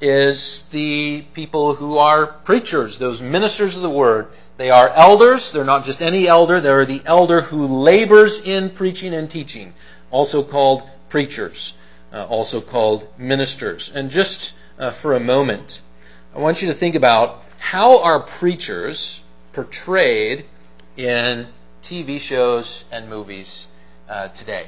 is 0.02 0.64
the 0.72 1.24
people 1.34 1.74
who 1.74 1.98
are 1.98 2.28
preachers, 2.28 2.98
those 2.98 3.22
ministers 3.22 3.76
of 3.76 3.82
the 3.82 3.90
word. 3.90 4.28
They 4.58 4.72
are 4.72 4.90
elders. 4.90 5.52
They're 5.52 5.64
not 5.64 5.86
just 5.86 6.02
any 6.02 6.28
elder. 6.28 6.60
They're 6.60 6.86
the 6.86 7.02
elder 7.06 7.42
who 7.42 7.66
labors 7.66 8.42
in 8.42 8.72
preaching 8.72 9.14
and 9.14 9.30
teaching, 9.30 9.74
also 10.12 10.44
called 10.44 10.84
preachers 11.10 11.74
uh, 12.14 12.26
also 12.26 12.62
called 12.62 13.08
ministers. 13.18 13.92
And 13.94 14.10
just 14.10 14.54
uh, 14.80 14.92
for 14.92 15.16
a 15.16 15.20
moment, 15.20 15.82
I 16.36 16.40
want 16.40 16.62
you 16.62 16.68
to 16.70 16.74
think 16.74 16.96
about 16.96 17.44
how 17.58 18.04
are 18.04 18.20
preachers 18.20 19.22
portrayed 19.54 20.46
in 20.96 21.48
TV 21.84 22.20
shows 22.20 22.86
and 22.92 23.10
movies 23.10 23.68
uh, 24.10 24.28
today. 24.30 24.68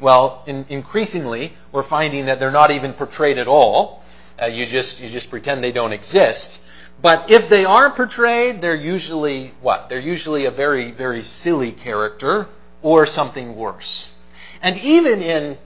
Well, 0.00 0.42
in, 0.46 0.66
increasingly, 0.68 1.52
we're 1.72 1.82
finding 1.82 2.26
that 2.26 2.38
they're 2.38 2.50
not 2.50 2.70
even 2.70 2.92
portrayed 2.92 3.38
at 3.38 3.48
all. 3.48 4.02
Uh, 4.40 4.46
you 4.46 4.66
just 4.66 5.00
you 5.00 5.08
just 5.08 5.30
pretend 5.30 5.64
they 5.64 5.72
don't 5.72 5.92
exist. 5.92 6.60
But 7.00 7.30
if 7.30 7.48
they 7.48 7.64
are 7.64 7.90
portrayed, 7.90 8.60
they're 8.60 8.74
usually 8.74 9.52
what? 9.62 9.88
They're 9.88 9.98
usually 10.00 10.44
a 10.44 10.50
very 10.50 10.90
very 10.90 11.22
silly 11.22 11.72
character 11.72 12.48
or 12.82 13.06
something 13.06 13.56
worse. 13.56 14.10
And 14.62 14.76
even 14.78 15.22
in 15.22 15.58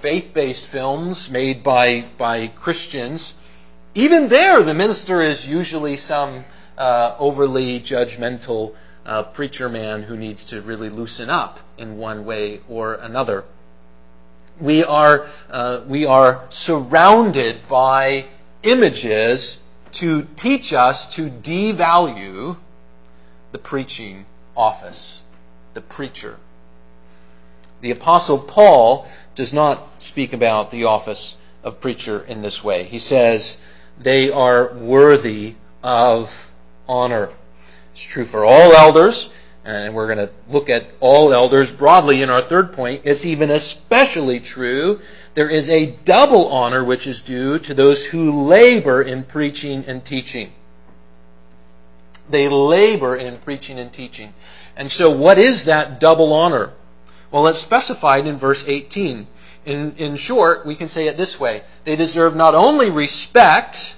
faith-based 0.00 0.66
films 0.66 1.30
made 1.30 1.62
by 1.62 2.04
by 2.16 2.48
Christians, 2.48 3.34
even 3.94 4.28
there 4.28 4.62
the 4.62 4.74
minister 4.74 5.20
is 5.20 5.46
usually 5.46 5.96
some 5.96 6.44
uh, 6.76 7.16
overly 7.18 7.80
judgmental 7.80 8.74
uh, 9.04 9.22
preacher 9.22 9.68
man 9.68 10.02
who 10.02 10.16
needs 10.16 10.44
to 10.44 10.60
really 10.60 10.90
loosen 10.90 11.30
up 11.30 11.58
in 11.78 11.96
one 11.96 12.24
way 12.24 12.60
or 12.68 12.94
another. 12.94 13.44
We 14.60 14.84
are, 14.84 15.26
uh, 15.50 15.80
we 15.86 16.06
are 16.06 16.44
surrounded 16.50 17.68
by 17.68 18.26
images 18.62 19.58
to 19.92 20.26
teach 20.36 20.72
us 20.72 21.14
to 21.14 21.30
devalue 21.30 22.56
the 23.52 23.58
preaching 23.58 24.26
office, 24.56 25.22
the 25.74 25.80
preacher. 25.80 26.36
The 27.80 27.92
Apostle 27.92 28.38
Paul 28.38 29.06
does 29.38 29.52
not 29.52 30.02
speak 30.02 30.32
about 30.32 30.72
the 30.72 30.86
office 30.86 31.36
of 31.62 31.80
preacher 31.80 32.24
in 32.26 32.42
this 32.42 32.64
way. 32.64 32.82
He 32.82 32.98
says 32.98 33.56
they 33.96 34.32
are 34.32 34.74
worthy 34.74 35.54
of 35.80 36.50
honor. 36.88 37.30
It's 37.92 38.02
true 38.02 38.24
for 38.24 38.44
all 38.44 38.72
elders, 38.72 39.30
and 39.64 39.94
we're 39.94 40.12
going 40.12 40.26
to 40.26 40.34
look 40.50 40.68
at 40.68 40.90
all 40.98 41.32
elders 41.32 41.70
broadly 41.72 42.20
in 42.20 42.30
our 42.30 42.42
third 42.42 42.72
point. 42.72 43.02
It's 43.04 43.24
even 43.24 43.52
especially 43.52 44.40
true. 44.40 45.02
There 45.34 45.48
is 45.48 45.70
a 45.70 45.86
double 45.86 46.48
honor 46.48 46.82
which 46.82 47.06
is 47.06 47.20
due 47.20 47.60
to 47.60 47.74
those 47.74 48.04
who 48.04 48.42
labor 48.42 49.02
in 49.02 49.22
preaching 49.22 49.84
and 49.86 50.04
teaching. 50.04 50.52
They 52.28 52.48
labor 52.48 53.14
in 53.14 53.38
preaching 53.38 53.78
and 53.78 53.92
teaching. 53.92 54.34
And 54.76 54.90
so 54.90 55.10
what 55.10 55.38
is 55.38 55.66
that 55.66 56.00
double 56.00 56.32
honor? 56.32 56.72
Well, 57.30 57.46
it's 57.46 57.58
specified 57.58 58.26
in 58.26 58.36
verse 58.36 58.64
18. 58.66 59.26
In, 59.66 59.94
in 59.96 60.16
short, 60.16 60.64
we 60.64 60.74
can 60.74 60.88
say 60.88 61.08
it 61.08 61.16
this 61.16 61.38
way. 61.38 61.62
They 61.84 61.96
deserve 61.96 62.34
not 62.34 62.54
only 62.54 62.90
respect, 62.90 63.96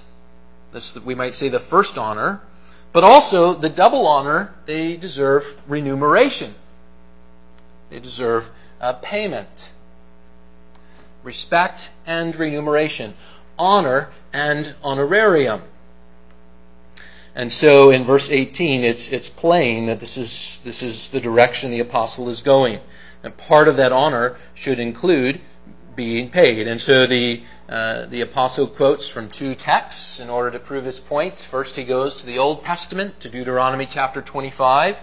this, 0.73 0.95
we 0.97 1.15
might 1.15 1.35
say 1.35 1.49
the 1.49 1.59
first 1.59 1.97
honor, 1.97 2.41
but 2.93 3.05
also, 3.05 3.53
the 3.53 3.69
double 3.69 4.05
honor, 4.05 4.53
they 4.65 4.97
deserve 4.97 5.57
remuneration. 5.67 6.53
They 7.89 7.99
deserve 7.99 8.49
uh, 8.81 8.93
payment. 8.93 9.71
Respect 11.23 11.89
and 12.05 12.35
remuneration. 12.35 13.13
Honor 13.57 14.09
and 14.33 14.73
honorarium. 14.83 15.61
And 17.33 17.51
so 17.51 17.91
in 17.91 18.03
verse 18.03 18.29
18, 18.29 18.83
it's, 18.83 19.07
it's 19.09 19.29
plain 19.29 19.85
that 19.85 20.01
this 20.01 20.17
is, 20.17 20.59
this 20.65 20.81
is 20.81 21.11
the 21.11 21.21
direction 21.21 21.71
the 21.71 21.79
apostle 21.79 22.27
is 22.27 22.41
going. 22.41 22.81
And 23.23 23.35
part 23.35 23.67
of 23.67 23.77
that 23.77 23.91
honor 23.91 24.37
should 24.53 24.79
include 24.79 25.41
being 25.95 26.29
paid. 26.29 26.67
And 26.67 26.79
so 26.79 27.05
the, 27.05 27.43
uh, 27.69 28.05
the 28.05 28.21
apostle 28.21 28.67
quotes 28.67 29.07
from 29.09 29.29
two 29.29 29.55
texts 29.55 30.19
in 30.19 30.29
order 30.29 30.51
to 30.51 30.59
prove 30.59 30.85
his 30.85 30.99
point. 30.99 31.37
First, 31.39 31.75
he 31.75 31.83
goes 31.83 32.21
to 32.21 32.25
the 32.25 32.39
Old 32.39 32.63
Testament, 32.63 33.19
to 33.21 33.29
Deuteronomy 33.29 33.85
chapter 33.85 34.21
25, 34.21 34.99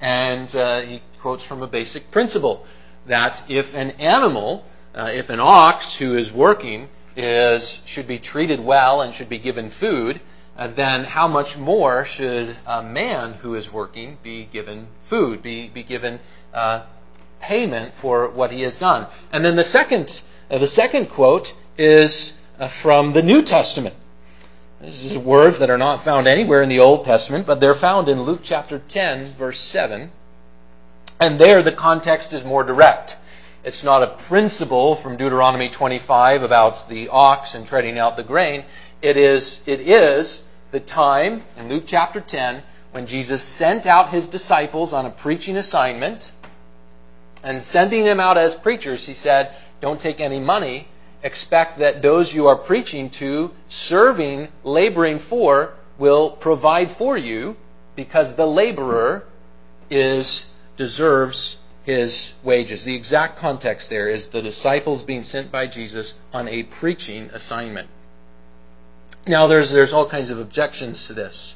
and 0.00 0.54
uh, 0.54 0.80
he 0.80 1.02
quotes 1.20 1.44
from 1.44 1.62
a 1.62 1.66
basic 1.66 2.10
principle 2.10 2.66
that 3.06 3.42
if 3.48 3.74
an 3.74 3.90
animal, 3.92 4.64
uh, 4.94 5.10
if 5.12 5.30
an 5.30 5.40
ox 5.40 5.94
who 5.94 6.16
is 6.16 6.32
working, 6.32 6.88
is 7.16 7.82
should 7.84 8.06
be 8.06 8.18
treated 8.18 8.60
well 8.60 9.02
and 9.02 9.14
should 9.14 9.28
be 9.28 9.38
given 9.38 9.68
food, 9.68 10.20
uh, 10.56 10.66
then 10.66 11.04
how 11.04 11.28
much 11.28 11.56
more 11.56 12.04
should 12.04 12.56
a 12.66 12.82
man 12.82 13.34
who 13.34 13.54
is 13.54 13.72
working 13.72 14.18
be 14.22 14.44
given 14.44 14.86
food, 15.04 15.42
be, 15.42 15.68
be 15.68 15.82
given 15.82 16.20
uh, 16.52 16.82
payment 17.42 17.92
for 17.92 18.28
what 18.28 18.50
he 18.50 18.62
has 18.62 18.78
done. 18.78 19.06
And 19.32 19.44
then 19.44 19.56
the 19.56 19.64
second, 19.64 20.22
uh, 20.50 20.58
the 20.58 20.66
second 20.66 21.10
quote 21.10 21.54
is 21.76 22.36
uh, 22.58 22.68
from 22.68 23.12
the 23.12 23.22
New 23.22 23.42
Testament. 23.42 23.94
This 24.80 25.12
is 25.12 25.18
words 25.18 25.58
that 25.60 25.70
are 25.70 25.78
not 25.78 26.02
found 26.02 26.26
anywhere 26.26 26.62
in 26.62 26.68
the 26.68 26.80
Old 26.80 27.04
Testament, 27.04 27.46
but 27.46 27.60
they're 27.60 27.74
found 27.74 28.08
in 28.08 28.22
Luke 28.22 28.40
chapter 28.42 28.80
10, 28.80 29.32
verse 29.34 29.60
7. 29.60 30.10
And 31.20 31.38
there 31.38 31.62
the 31.62 31.72
context 31.72 32.32
is 32.32 32.44
more 32.44 32.64
direct. 32.64 33.16
It's 33.64 33.84
not 33.84 34.02
a 34.02 34.08
principle 34.08 34.96
from 34.96 35.16
Deuteronomy 35.16 35.68
25 35.68 36.42
about 36.42 36.88
the 36.88 37.10
ox 37.10 37.54
and 37.54 37.64
treading 37.64 37.96
out 37.96 38.16
the 38.16 38.24
grain. 38.24 38.64
It 39.00 39.16
is, 39.16 39.60
it 39.66 39.80
is 39.80 40.42
the 40.72 40.80
time 40.80 41.44
in 41.56 41.68
Luke 41.68 41.84
chapter 41.86 42.20
10 42.20 42.62
when 42.90 43.06
Jesus 43.06 43.40
sent 43.42 43.86
out 43.86 44.10
his 44.10 44.26
disciples 44.26 44.92
on 44.92 45.06
a 45.06 45.10
preaching 45.10 45.56
assignment 45.56 46.32
and 47.42 47.62
sending 47.62 48.04
them 48.04 48.20
out 48.20 48.38
as 48.38 48.54
preachers, 48.54 49.06
he 49.06 49.14
said, 49.14 49.54
don't 49.80 50.00
take 50.00 50.20
any 50.20 50.40
money. 50.40 50.86
Expect 51.22 51.78
that 51.78 52.02
those 52.02 52.34
you 52.34 52.48
are 52.48 52.56
preaching 52.56 53.10
to, 53.10 53.52
serving, 53.68 54.48
laboring 54.64 55.18
for, 55.18 55.74
will 55.98 56.30
provide 56.30 56.90
for 56.90 57.16
you 57.16 57.56
because 57.96 58.34
the 58.34 58.46
laborer 58.46 59.24
is 59.90 60.46
deserves 60.76 61.58
his 61.84 62.32
wages. 62.42 62.84
The 62.84 62.94
exact 62.94 63.38
context 63.38 63.90
there 63.90 64.08
is 64.08 64.28
the 64.28 64.42
disciples 64.42 65.02
being 65.02 65.22
sent 65.22 65.52
by 65.52 65.66
Jesus 65.66 66.14
on 66.32 66.48
a 66.48 66.62
preaching 66.62 67.30
assignment. 67.32 67.88
Now 69.26 69.46
there's 69.46 69.70
there's 69.70 69.92
all 69.92 70.08
kinds 70.08 70.30
of 70.30 70.38
objections 70.38 71.06
to 71.08 71.14
this. 71.14 71.54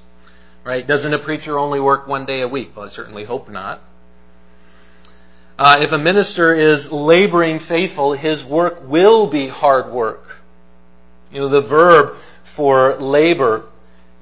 Right? 0.65 0.85
Doesn't 0.85 1.15
a 1.15 1.19
preacher 1.19 1.59
only 1.59 1.79
work 1.79 2.09
one 2.09 2.25
day 2.25 2.41
a 2.41 2.49
week? 2.49 2.73
Well, 2.75 2.87
I 2.87 2.89
certainly 2.89 3.23
hope 3.23 3.49
not. 3.49 3.81
Uh, 5.59 5.79
if 5.81 5.93
a 5.93 5.99
minister 5.99 6.53
is 6.53 6.93
laboring 6.93 7.59
faithful, 7.59 8.13
his 8.13 8.45
work 8.45 8.87
will 8.87 9.27
be 9.27 9.49
hard 9.49 9.91
work. 9.91 10.43
You 11.33 11.41
know, 11.41 11.49
the 11.49 11.63
verb 11.63 12.17
for 12.45 12.97
labor 12.97 13.65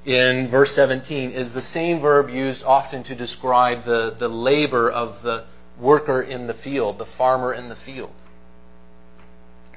in 0.04 0.46
verse 0.46 0.72
17 0.74 1.32
is 1.32 1.52
the 1.52 1.60
same 1.60 1.98
verb 1.98 2.30
used 2.30 2.62
often 2.62 3.02
to 3.04 3.16
describe 3.16 3.84
the, 3.84 4.14
the 4.16 4.28
labor 4.28 4.88
of 4.88 5.22
the 5.22 5.44
worker 5.80 6.22
in 6.22 6.46
the 6.46 6.54
field, 6.54 6.98
the 6.98 7.04
farmer 7.04 7.52
in 7.52 7.68
the 7.68 7.74
field. 7.74 8.12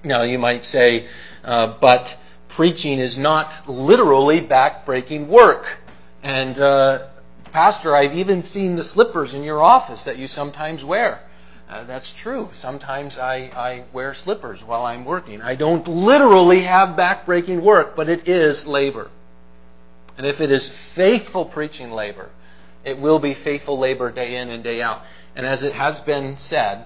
Now, 0.04 0.22
you 0.24 0.38
might 0.38 0.64
say, 0.64 1.08
uh, 1.44 1.68
but 1.80 2.20
preaching 2.50 3.00
is 3.00 3.18
not 3.18 3.68
literally 3.68 4.42
backbreaking 4.42 5.26
work. 5.26 5.80
And, 6.22 6.60
uh, 6.60 7.08
Pastor, 7.52 7.96
I've 7.96 8.16
even 8.16 8.44
seen 8.44 8.76
the 8.76 8.84
slippers 8.84 9.34
in 9.34 9.42
your 9.42 9.64
office 9.64 10.04
that 10.04 10.18
you 10.18 10.28
sometimes 10.28 10.86
wear. 10.86 11.22
Uh, 11.70 11.84
that's 11.84 12.14
true. 12.14 12.50
Sometimes 12.54 13.18
I, 13.18 13.52
I 13.56 13.84
wear 13.92 14.14
slippers 14.14 14.64
while 14.64 14.86
I'm 14.86 15.04
working. 15.04 15.42
I 15.42 15.56
don't 15.56 15.86
literally 15.88 16.62
have 16.62 16.98
backbreaking 16.98 17.62
work, 17.62 17.96
but 17.96 18.08
it 18.08 18.30
is 18.30 18.66
labor. 18.66 19.10
And 20.18 20.26
if 20.26 20.40
it 20.40 20.50
is 20.50 20.68
faithful 20.68 21.44
preaching 21.44 21.92
labor, 21.92 22.30
it 22.86 22.98
will 22.98 23.20
be 23.20 23.34
faithful 23.34 23.78
labor 23.78 24.12
day 24.12 24.38
in 24.38 24.50
and 24.50 24.64
day 24.64 24.82
out. 24.82 25.04
And 25.36 25.46
as 25.46 25.64
it 25.64 25.74
has 25.74 26.00
been 26.00 26.38
said, 26.38 26.86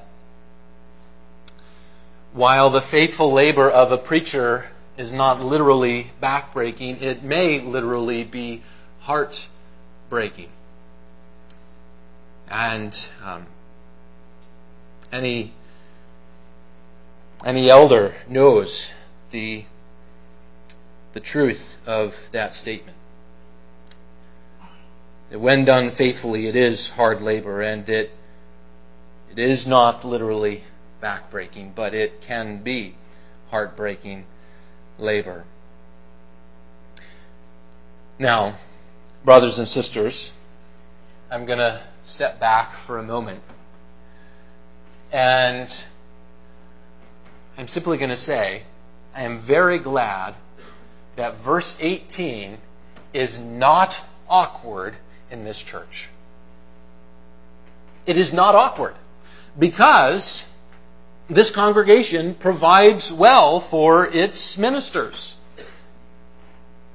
while 2.34 2.72
the 2.72 2.82
faithful 2.82 3.32
labor 3.32 3.70
of 3.70 3.92
a 3.92 3.98
preacher 3.98 4.66
is 4.98 5.14
not 5.14 5.42
literally 5.42 6.10
backbreaking, 6.22 7.02
it 7.02 7.24
may 7.24 7.60
literally 7.60 8.24
be 8.24 8.64
heartbreaking. 9.02 10.50
And 12.50 13.10
um, 13.24 13.46
any 15.12 15.52
any 17.44 17.70
elder 17.70 18.16
knows 18.28 18.92
the 19.32 19.66
the 21.14 21.20
truth 21.20 21.78
of 21.86 22.16
that 22.32 22.54
statement. 22.54 22.98
That 25.30 25.40
when 25.40 25.66
done 25.66 25.92
faithfully, 25.92 26.48
it 26.48 26.56
is 26.56 26.90
hard 26.90 27.22
labor, 27.22 27.62
and 27.62 27.88
it 27.90 28.12
it 29.32 29.40
is 29.40 29.66
not 29.66 30.06
literally 30.06 30.64
backbreaking, 31.02 31.74
but 31.76 31.94
it 31.94 32.22
can 32.22 32.62
be 32.64 32.96
heartbreaking 33.50 34.26
labor. 35.00 35.46
Now, 38.20 38.56
brothers 39.26 39.58
and 39.58 39.68
sisters, 39.68 40.32
I'm 41.32 41.46
going 41.46 41.60
to 41.60 41.82
step 42.04 42.40
back 42.40 42.74
for 42.74 43.00
a 43.00 43.04
moment 43.04 43.42
and 45.12 45.84
I'm 47.58 47.68
simply 47.68 47.98
going 47.98 48.10
to 48.10 48.18
say, 48.18 48.64
I 49.14 49.24
am 49.24 49.40
very 49.40 49.78
glad 49.78 50.36
that 51.16 51.38
verse 51.38 51.76
18 51.80 52.58
is 53.14 53.40
not 53.40 54.02
awkward 54.30 54.96
in 55.30 55.44
this 55.44 55.62
church. 55.62 56.10
It 58.06 58.18
is 58.18 58.34
not 58.34 58.56
awkward 58.56 58.96
because 59.60 60.46
this 61.28 61.52
congregation 61.52 62.34
provides 62.34 63.12
well 63.12 63.60
for 63.60 64.08
its 64.08 64.58
ministers. 64.58 65.36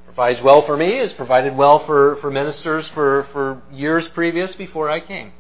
Provides 0.07 0.43
well 0.43 0.63
for 0.63 0.77
me, 0.77 0.93
has 0.93 1.13
provided 1.13 1.57
well 1.57 1.79
for, 1.79 2.17
for 2.17 2.31
ministers 2.31 2.89
for, 2.89 3.25
for 3.25 3.61
years 3.73 4.09
previous 4.09 4.57
before 4.57 4.89
I 4.89 5.01
came. 5.01 5.33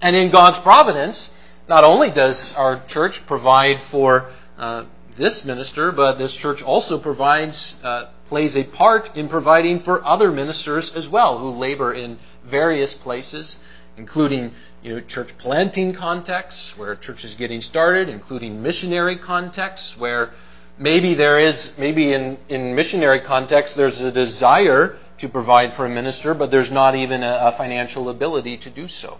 And 0.00 0.14
in 0.14 0.30
God's 0.30 0.58
providence, 0.58 1.30
not 1.68 1.84
only 1.84 2.10
does 2.10 2.54
our 2.56 2.80
church 2.86 3.26
provide 3.26 3.80
for 3.80 4.30
uh, 4.58 4.84
this 5.16 5.44
minister, 5.44 5.92
but 5.92 6.18
this 6.18 6.36
church 6.36 6.62
also 6.62 6.98
provides, 6.98 7.74
uh, 7.82 8.06
plays 8.28 8.56
a 8.56 8.64
part 8.64 9.16
in 9.16 9.28
providing 9.28 9.80
for 9.80 10.04
other 10.04 10.30
ministers 10.30 10.94
as 10.94 11.08
well 11.08 11.38
who 11.38 11.50
labor 11.50 11.92
in 11.92 12.18
various 12.44 12.94
places, 12.94 13.58
including 13.96 14.52
you 14.82 14.94
know, 14.94 15.00
church 15.00 15.36
planting 15.38 15.94
contexts 15.94 16.76
where 16.76 16.94
church 16.96 17.24
is 17.24 17.34
getting 17.34 17.60
started, 17.60 18.08
including 18.08 18.62
missionary 18.62 19.16
contexts 19.16 19.96
where 19.96 20.32
maybe 20.76 21.14
there 21.14 21.38
is, 21.38 21.72
maybe 21.78 22.12
in, 22.12 22.36
in 22.48 22.74
missionary 22.74 23.20
contexts 23.20 23.76
there's 23.76 24.02
a 24.02 24.12
desire 24.12 24.96
to 25.18 25.28
provide 25.28 25.72
for 25.72 25.86
a 25.86 25.88
minister, 25.88 26.34
but 26.34 26.50
there's 26.50 26.72
not 26.72 26.94
even 26.94 27.22
a, 27.22 27.38
a 27.42 27.52
financial 27.52 28.10
ability 28.10 28.58
to 28.58 28.70
do 28.70 28.88
so. 28.88 29.18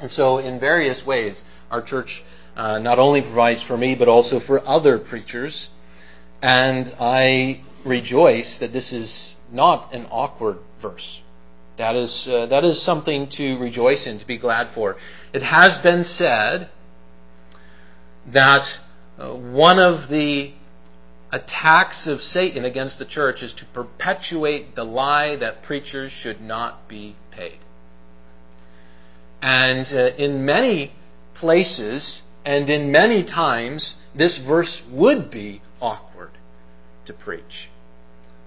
And 0.00 0.10
so, 0.10 0.38
in 0.38 0.60
various 0.60 1.06
ways, 1.06 1.42
our 1.70 1.82
church 1.82 2.22
uh, 2.56 2.78
not 2.78 2.98
only 2.98 3.22
provides 3.22 3.62
for 3.62 3.76
me, 3.76 3.94
but 3.94 4.08
also 4.08 4.40
for 4.40 4.66
other 4.66 4.98
preachers. 4.98 5.70
And 6.42 6.92
I 7.00 7.60
rejoice 7.84 8.58
that 8.58 8.72
this 8.72 8.92
is 8.92 9.34
not 9.50 9.94
an 9.94 10.06
awkward 10.10 10.58
verse. 10.78 11.22
That 11.76 11.96
is, 11.96 12.26
uh, 12.28 12.46
that 12.46 12.64
is 12.64 12.80
something 12.80 13.28
to 13.30 13.58
rejoice 13.58 14.06
in, 14.06 14.18
to 14.18 14.26
be 14.26 14.38
glad 14.38 14.68
for. 14.68 14.96
It 15.32 15.42
has 15.42 15.78
been 15.78 16.04
said 16.04 16.68
that 18.28 18.78
uh, 19.18 19.28
one 19.28 19.78
of 19.78 20.08
the 20.08 20.52
attacks 21.32 22.06
of 22.06 22.22
Satan 22.22 22.64
against 22.64 22.98
the 22.98 23.04
church 23.04 23.42
is 23.42 23.52
to 23.54 23.66
perpetuate 23.66 24.74
the 24.74 24.84
lie 24.84 25.36
that 25.36 25.62
preachers 25.62 26.12
should 26.12 26.40
not 26.40 26.88
be 26.88 27.14
paid. 27.30 27.58
And 29.42 29.90
uh, 29.92 30.10
in 30.16 30.44
many 30.44 30.92
places 31.34 32.22
and 32.44 32.70
in 32.70 32.92
many 32.92 33.24
times, 33.24 33.96
this 34.14 34.38
verse 34.38 34.82
would 34.90 35.30
be 35.30 35.60
awkward 35.80 36.30
to 37.06 37.12
preach. 37.12 37.68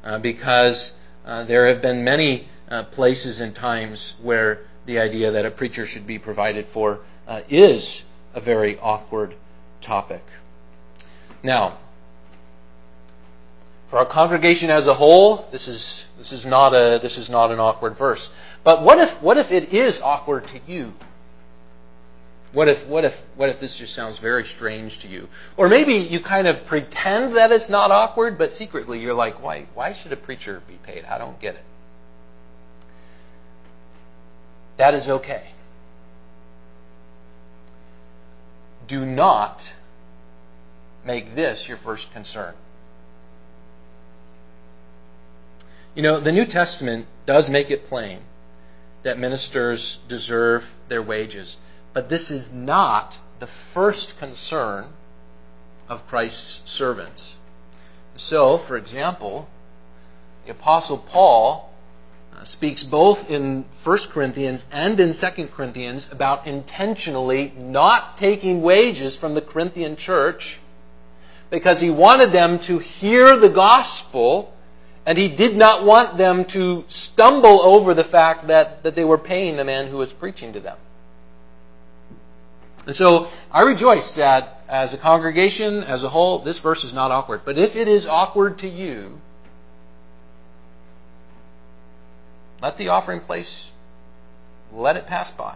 Uh, 0.03 0.19
because 0.19 0.93
uh, 1.25 1.43
there 1.43 1.67
have 1.67 1.81
been 1.81 2.03
many 2.03 2.47
uh, 2.69 2.83
places 2.83 3.39
and 3.39 3.53
times 3.53 4.15
where 4.21 4.61
the 4.85 4.99
idea 4.99 5.31
that 5.31 5.45
a 5.45 5.51
preacher 5.51 5.85
should 5.85 6.07
be 6.07 6.17
provided 6.17 6.65
for 6.65 7.01
uh, 7.27 7.41
is 7.49 8.03
a 8.33 8.41
very 8.41 8.79
awkward 8.79 9.35
topic. 9.81 10.23
Now, 11.43 11.77
for 13.87 13.99
our 13.99 14.05
congregation 14.05 14.69
as 14.69 14.87
a 14.87 14.93
whole, 14.93 15.47
this 15.51 15.67
is 15.67 16.07
this 16.17 16.31
is 16.31 16.45
not 16.45 16.73
a 16.73 16.99
this 17.01 17.17
is 17.17 17.29
not 17.29 17.51
an 17.51 17.59
awkward 17.59 17.95
verse. 17.97 18.31
But 18.69 18.83
what 18.83 18.99
if 18.99 19.19
what 19.19 19.39
if 19.39 19.51
it 19.51 19.73
is 19.73 19.99
awkward 19.99 20.45
to 20.49 20.59
you? 20.67 20.93
What 22.53 22.67
if 22.67 22.85
what 22.85 23.03
if 23.03 23.19
what 23.35 23.49
if 23.49 23.59
this 23.59 23.75
just 23.75 23.95
sounds 23.95 24.19
very 24.19 24.45
strange 24.45 24.99
to 24.99 25.07
you? 25.07 25.27
Or 25.57 25.69
maybe 25.69 25.95
you 25.95 26.19
kind 26.19 26.47
of 26.47 26.67
pretend 26.67 27.35
that 27.35 27.51
it's 27.51 27.67
not 27.67 27.89
awkward, 27.89 28.37
but 28.37 28.53
secretly 28.53 28.99
you're 28.99 29.15
like, 29.15 29.41
why 29.41 29.65
why 29.73 29.93
should 29.93 30.13
a 30.13 30.15
preacher 30.15 30.61
be 30.67 30.75
paid? 30.83 31.03
I 31.05 31.17
don't 31.17 31.39
get 31.39 31.55
it. 31.55 31.63
That 34.77 34.93
is 34.93 35.09
okay. 35.09 35.47
Do 38.85 39.03
not 39.03 39.73
make 41.03 41.33
this 41.33 41.67
your 41.67 41.77
first 41.77 42.13
concern. 42.13 42.53
You 45.95 46.03
know, 46.03 46.19
the 46.19 46.31
New 46.31 46.45
Testament 46.45 47.07
does 47.25 47.49
make 47.49 47.71
it 47.71 47.89
plain 47.89 48.19
that 49.03 49.17
ministers 49.17 49.99
deserve 50.07 50.69
their 50.87 51.01
wages, 51.01 51.57
but 51.93 52.09
this 52.09 52.31
is 52.31 52.51
not 52.51 53.17
the 53.39 53.47
first 53.47 54.19
concern 54.19 54.85
of 55.87 56.07
Christ's 56.07 56.69
servants. 56.69 57.37
So, 58.15 58.57
for 58.57 58.75
example, 58.75 59.47
the 60.45 60.51
Apostle 60.51 60.97
Paul 60.97 61.71
uh, 62.35 62.43
speaks 62.43 62.83
both 62.83 63.29
in 63.29 63.65
1 63.83 63.97
Corinthians 64.09 64.65
and 64.71 64.99
in 64.99 65.13
2 65.13 65.47
Corinthians 65.47 66.11
about 66.11 66.47
intentionally 66.47 67.53
not 67.57 68.17
taking 68.17 68.61
wages 68.61 69.15
from 69.15 69.33
the 69.33 69.41
Corinthian 69.41 69.95
church 69.95 70.59
because 71.49 71.79
he 71.79 71.89
wanted 71.89 72.31
them 72.31 72.59
to 72.59 72.77
hear 72.77 73.37
the 73.37 73.49
gospel 73.49 74.53
and 75.09 75.17
he 75.17 75.27
did 75.27 75.57
not 75.57 75.83
want 75.83 76.17
them 76.17 76.45
to 76.45 76.85
stumble 76.87 77.61
over 77.61 77.95
the 77.95 78.03
fact 78.03 78.45
that, 78.45 78.83
that 78.83 78.93
they 78.93 79.03
were 79.03 79.17
paying 79.17 79.57
the 79.57 79.63
man 79.63 79.87
who 79.87 79.97
was 79.97 80.13
preaching 80.13 80.53
to 80.53 80.59
them. 80.59 80.77
And 82.85 82.95
so 82.95 83.29
I 83.51 83.63
rejoice 83.63 84.13
that 84.15 84.61
as 84.69 84.93
a 84.93 84.99
congregation, 84.99 85.83
as 85.83 86.03
a 86.03 86.09
whole, 86.09 86.37
this 86.37 86.59
verse 86.59 86.83
is 86.83 86.93
not 86.93 87.09
awkward. 87.09 87.41
But 87.43 87.57
if 87.57 87.75
it 87.75 87.87
is 87.87 88.05
awkward 88.05 88.59
to 88.59 88.67
you, 88.69 89.19
Let 92.61 92.77
the 92.77 92.89
offering 92.89 93.21
place, 93.21 93.71
let 94.71 94.97
it 94.97 95.07
pass 95.07 95.31
by. 95.31 95.55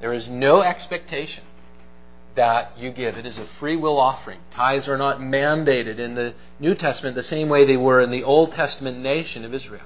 There 0.00 0.12
is 0.12 0.28
no 0.28 0.62
expectation 0.62 1.44
that 2.34 2.72
you 2.78 2.90
give. 2.90 3.16
It 3.16 3.26
is 3.26 3.38
a 3.38 3.44
free 3.44 3.76
will 3.76 3.98
offering. 3.98 4.38
Tithes 4.50 4.88
are 4.88 4.98
not 4.98 5.20
mandated 5.20 5.98
in 5.98 6.14
the 6.14 6.34
New 6.58 6.74
Testament 6.74 7.14
the 7.14 7.22
same 7.22 7.48
way 7.48 7.64
they 7.64 7.76
were 7.76 8.00
in 8.00 8.10
the 8.10 8.24
Old 8.24 8.52
Testament 8.52 8.98
nation 8.98 9.44
of 9.44 9.54
Israel. 9.54 9.82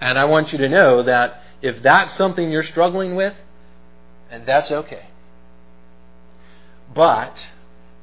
And 0.00 0.18
I 0.18 0.24
want 0.24 0.52
you 0.52 0.58
to 0.58 0.68
know 0.68 1.02
that 1.02 1.42
if 1.60 1.82
that's 1.82 2.12
something 2.12 2.50
you're 2.50 2.62
struggling 2.62 3.14
with, 3.14 3.38
and 4.30 4.46
that's 4.46 4.72
okay. 4.72 5.04
But 6.94 7.48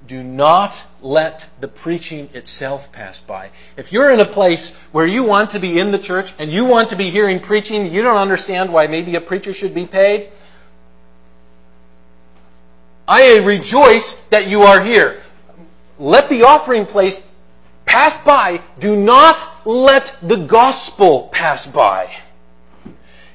do 0.05 0.23
not 0.23 0.85
let 1.01 1.49
the 1.59 1.67
preaching 1.67 2.29
itself 2.33 2.91
pass 2.91 3.19
by. 3.19 3.49
If 3.75 3.91
you're 3.91 4.11
in 4.11 4.19
a 4.19 4.25
place 4.25 4.73
where 4.91 5.05
you 5.05 5.23
want 5.23 5.51
to 5.51 5.59
be 5.59 5.79
in 5.79 5.91
the 5.91 5.99
church 5.99 6.33
and 6.39 6.51
you 6.51 6.65
want 6.65 6.89
to 6.89 6.95
be 6.95 7.09
hearing 7.09 7.39
preaching, 7.39 7.91
you 7.91 8.03
don't 8.03 8.17
understand 8.17 8.71
why 8.71 8.87
maybe 8.87 9.15
a 9.15 9.21
preacher 9.21 9.53
should 9.53 9.73
be 9.73 9.85
paid, 9.85 10.29
I 13.07 13.39
rejoice 13.39 14.15
that 14.29 14.47
you 14.47 14.63
are 14.63 14.81
here. 14.81 15.21
Let 15.97 16.29
the 16.29 16.43
offering 16.43 16.85
place 16.85 17.21
pass 17.85 18.17
by. 18.17 18.61
Do 18.79 18.95
not 18.95 19.37
let 19.65 20.15
the 20.21 20.35
gospel 20.35 21.29
pass 21.31 21.65
by. 21.65 22.13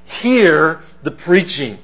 Hear 0.05 0.83
the 1.03 1.11
preaching. 1.11 1.79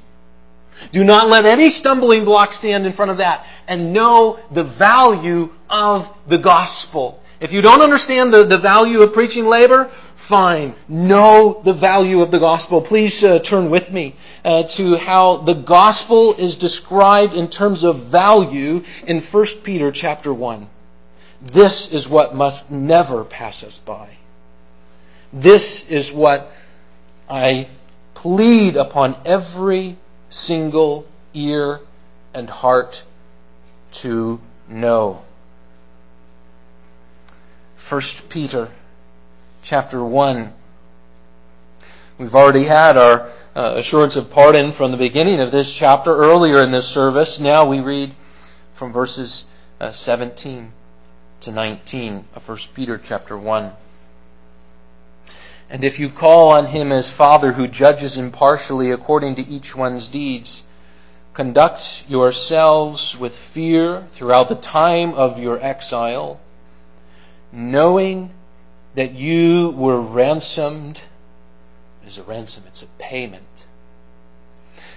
Do 0.92 1.02
not 1.02 1.28
let 1.28 1.44
any 1.44 1.70
stumbling 1.70 2.24
block 2.24 2.52
stand 2.52 2.86
in 2.86 2.92
front 2.92 3.10
of 3.10 3.16
that 3.16 3.46
and 3.66 3.92
know 3.92 4.38
the 4.52 4.64
value 4.64 5.52
of 5.68 6.14
the 6.28 6.38
gospel. 6.38 7.20
If 7.40 7.52
you 7.52 7.62
don't 7.62 7.82
understand 7.82 8.32
the, 8.32 8.44
the 8.44 8.58
value 8.58 9.02
of 9.02 9.12
preaching 9.12 9.46
labor, 9.46 9.90
fine. 10.28 10.74
Know 10.88 11.62
the 11.64 11.72
value 11.72 12.20
of 12.20 12.30
the 12.30 12.38
gospel. 12.38 12.82
Please 12.82 13.24
uh, 13.24 13.38
turn 13.38 13.70
with 13.70 13.90
me 13.90 14.14
uh, 14.44 14.64
to 14.74 14.96
how 14.96 15.38
the 15.38 15.54
gospel 15.54 16.34
is 16.34 16.56
described 16.56 17.32
in 17.32 17.48
terms 17.48 17.82
of 17.82 18.04
value 18.04 18.84
in 19.06 19.22
1 19.22 19.46
Peter 19.62 19.90
chapter 19.90 20.32
1. 20.32 20.68
This 21.40 21.92
is 21.92 22.06
what 22.06 22.34
must 22.34 22.70
never 22.70 23.24
pass 23.24 23.64
us 23.64 23.78
by. 23.78 24.10
This 25.32 25.88
is 25.88 26.12
what 26.12 26.52
I 27.30 27.68
plead 28.12 28.76
upon 28.76 29.16
every 29.24 29.96
single 30.28 31.06
ear 31.32 31.80
and 32.34 32.50
heart 32.50 33.02
to 34.02 34.40
know. 34.68 35.22
1 37.88 38.02
Peter 38.28 38.70
chapter 39.68 40.02
1. 40.02 40.50
We've 42.16 42.34
already 42.34 42.64
had 42.64 42.96
our 42.96 43.28
uh, 43.54 43.74
assurance 43.76 44.16
of 44.16 44.30
pardon 44.30 44.72
from 44.72 44.92
the 44.92 44.96
beginning 44.96 45.40
of 45.40 45.50
this 45.50 45.70
chapter 45.70 46.16
earlier 46.16 46.62
in 46.62 46.70
this 46.70 46.88
service. 46.88 47.38
Now 47.38 47.66
we 47.66 47.80
read 47.80 48.14
from 48.72 48.94
verses 48.94 49.44
uh, 49.78 49.92
17 49.92 50.72
to 51.42 51.52
19 51.52 52.24
of 52.34 52.48
1 52.48 52.58
Peter 52.72 52.96
chapter 52.96 53.36
1. 53.36 53.70
And 55.68 55.84
if 55.84 55.98
you 55.98 56.08
call 56.08 56.52
on 56.52 56.64
him 56.64 56.90
as 56.90 57.10
Father 57.10 57.52
who 57.52 57.68
judges 57.68 58.16
impartially 58.16 58.90
according 58.90 59.34
to 59.34 59.46
each 59.46 59.76
one's 59.76 60.08
deeds, 60.08 60.62
conduct 61.34 62.06
yourselves 62.08 63.18
with 63.18 63.36
fear 63.36 64.06
throughout 64.12 64.48
the 64.48 64.54
time 64.54 65.12
of 65.12 65.38
your 65.38 65.62
exile, 65.62 66.40
knowing 67.52 68.30
that 68.98 69.14
you 69.14 69.70
were 69.76 70.00
ransomed. 70.00 71.00
It 72.02 72.08
is 72.08 72.18
a 72.18 72.24
ransom, 72.24 72.64
it's 72.66 72.82
a 72.82 72.86
payment. 72.98 73.66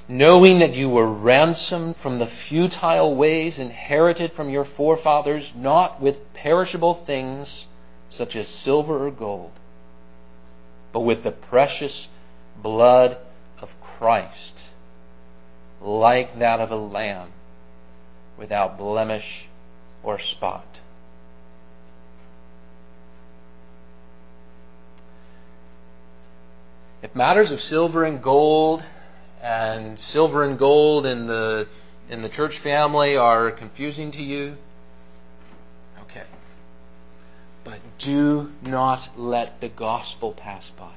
knowing 0.07 0.57
that 0.57 0.73
you 0.73 0.89
were 0.89 1.07
ransomed 1.07 1.95
from 1.95 2.17
the 2.17 2.25
futile 2.25 3.13
ways 3.15 3.59
inherited 3.59 4.33
from 4.33 4.49
your 4.49 4.65
forefathers, 4.65 5.53
not 5.53 6.01
with 6.01 6.33
perishable 6.33 6.95
things 6.95 7.67
such 8.09 8.35
as 8.35 8.47
silver 8.47 9.05
or 9.05 9.11
gold, 9.11 9.51
but 10.91 11.01
with 11.01 11.21
the 11.21 11.31
precious 11.31 12.09
blood 12.57 13.15
of 13.61 13.79
Christ, 13.81 14.63
like 15.79 16.39
that 16.39 16.59
of 16.59 16.71
a 16.71 16.75
lamb 16.75 17.29
without 18.35 18.79
blemish 18.79 19.47
or 20.01 20.17
spot. 20.17 20.81
Matters 27.13 27.51
of 27.51 27.61
silver 27.61 28.03
and 28.03 28.21
gold 28.21 28.83
and 29.41 29.99
silver 29.99 30.43
and 30.43 30.57
gold 30.57 31.05
in 31.05 31.27
the 31.27 31.67
in 32.09 32.21
the 32.21 32.29
church 32.29 32.57
family 32.57 33.15
are 33.15 33.51
confusing 33.51 34.11
to 34.11 34.21
you, 34.21 34.57
okay. 36.01 36.25
But 37.63 37.79
do 37.99 38.51
not 38.63 39.17
let 39.17 39.61
the 39.61 39.69
gospel 39.69 40.33
pass 40.33 40.69
by. 40.71 40.91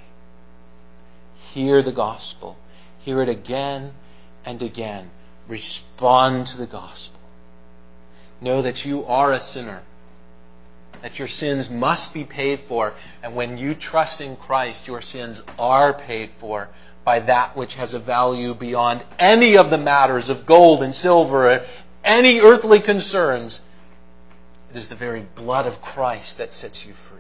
Hear 1.53 1.83
the 1.83 1.93
gospel. 1.93 2.57
Hear 3.01 3.23
it 3.23 3.29
again 3.29 3.93
and 4.45 4.61
again. 4.63 5.11
Respond 5.47 6.49
to 6.49 6.57
the 6.57 6.67
gospel. 6.67 7.21
Know 8.41 8.63
that 8.63 8.85
you 8.85 9.05
are 9.05 9.33
a 9.33 9.39
sinner 9.39 9.83
that 11.05 11.19
your 11.19 11.29
sins 11.29 11.69
must 11.69 12.15
be 12.15 12.25
paid 12.25 12.61
for. 12.61 12.95
And 13.23 13.35
when 13.35 13.59
you 13.59 13.75
trust 13.75 14.23
in 14.23 14.37
Christ, 14.37 14.89
your 14.89 15.03
sins 15.03 15.43
are 15.59 15.93
paid 15.93 16.31
for 16.31 16.71
by 17.05 17.19
that 17.19 17.55
which 17.55 17.75
has 17.75 17.93
a 17.93 17.99
value 17.99 18.55
beyond 18.55 19.05
any 19.19 19.59
of 19.59 19.69
the 19.69 19.77
matters 19.77 20.31
of 20.31 20.47
gold 20.47 20.83
and 20.83 20.95
silver, 20.95 21.63
any 22.03 22.41
earthly 22.41 22.81
concerns. 22.81 23.61
It 24.71 24.79
is 24.79 24.89
the 24.89 24.95
very 24.95 25.21
blood 25.21 25.67
of 25.67 25.83
Christ 25.83 26.39
that 26.39 26.55
sets 26.55 26.87
you 26.87 26.95
free. 26.95 27.19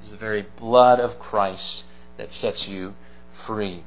It 0.00 0.06
is 0.06 0.10
the 0.10 0.16
very 0.16 0.44
blood 0.56 0.98
of 0.98 1.20
Christ 1.20 1.84
that 2.16 2.32
sets 2.32 2.66
you 2.66 2.94
free. 3.30 3.84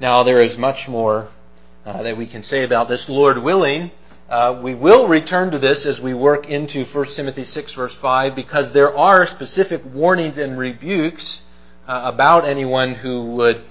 Now, 0.00 0.24
there 0.24 0.42
is 0.42 0.58
much 0.58 0.88
more 0.88 1.28
uh, 1.86 2.02
that 2.02 2.16
we 2.16 2.26
can 2.26 2.42
say 2.42 2.64
about 2.64 2.88
this. 2.88 3.08
Lord 3.08 3.38
willing, 3.38 3.92
uh, 4.32 4.58
we 4.62 4.74
will 4.74 5.08
return 5.08 5.50
to 5.50 5.58
this 5.58 5.84
as 5.84 6.00
we 6.00 6.14
work 6.14 6.48
into 6.48 6.86
1 6.86 7.04
Timothy 7.08 7.44
6, 7.44 7.74
verse 7.74 7.94
5, 7.94 8.34
because 8.34 8.72
there 8.72 8.96
are 8.96 9.26
specific 9.26 9.82
warnings 9.84 10.38
and 10.38 10.56
rebukes 10.56 11.42
uh, 11.86 12.00
about 12.06 12.46
anyone 12.46 12.94
who 12.94 13.26
would 13.32 13.62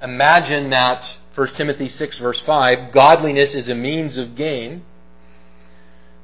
imagine 0.00 0.70
that 0.70 1.14
1 1.34 1.48
Timothy 1.48 1.88
6, 1.88 2.16
verse 2.16 2.40
5, 2.40 2.92
godliness 2.92 3.54
is 3.54 3.68
a 3.68 3.74
means 3.74 4.16
of 4.16 4.36
gain. 4.36 4.80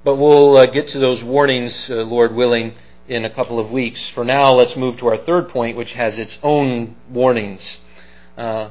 But 0.05 0.15
we'll 0.15 0.57
uh, 0.57 0.65
get 0.65 0.89
to 0.89 0.99
those 0.99 1.23
warnings, 1.23 1.91
uh, 1.91 2.03
Lord 2.03 2.35
willing, 2.35 2.73
in 3.09 3.27
a 3.27 3.31
couple 3.31 3.61
of 3.61 3.71
weeks. 3.71 4.09
For 4.09 4.25
now, 4.25 4.53
let's 4.53 4.75
move 4.75 4.97
to 5.01 5.09
our 5.09 5.19
third 5.19 5.51
point, 5.51 5.77
which 5.77 5.93
has 5.93 6.19
its 6.19 6.39
own 6.43 6.97
warnings. 7.11 7.79
Uh, 8.39 8.71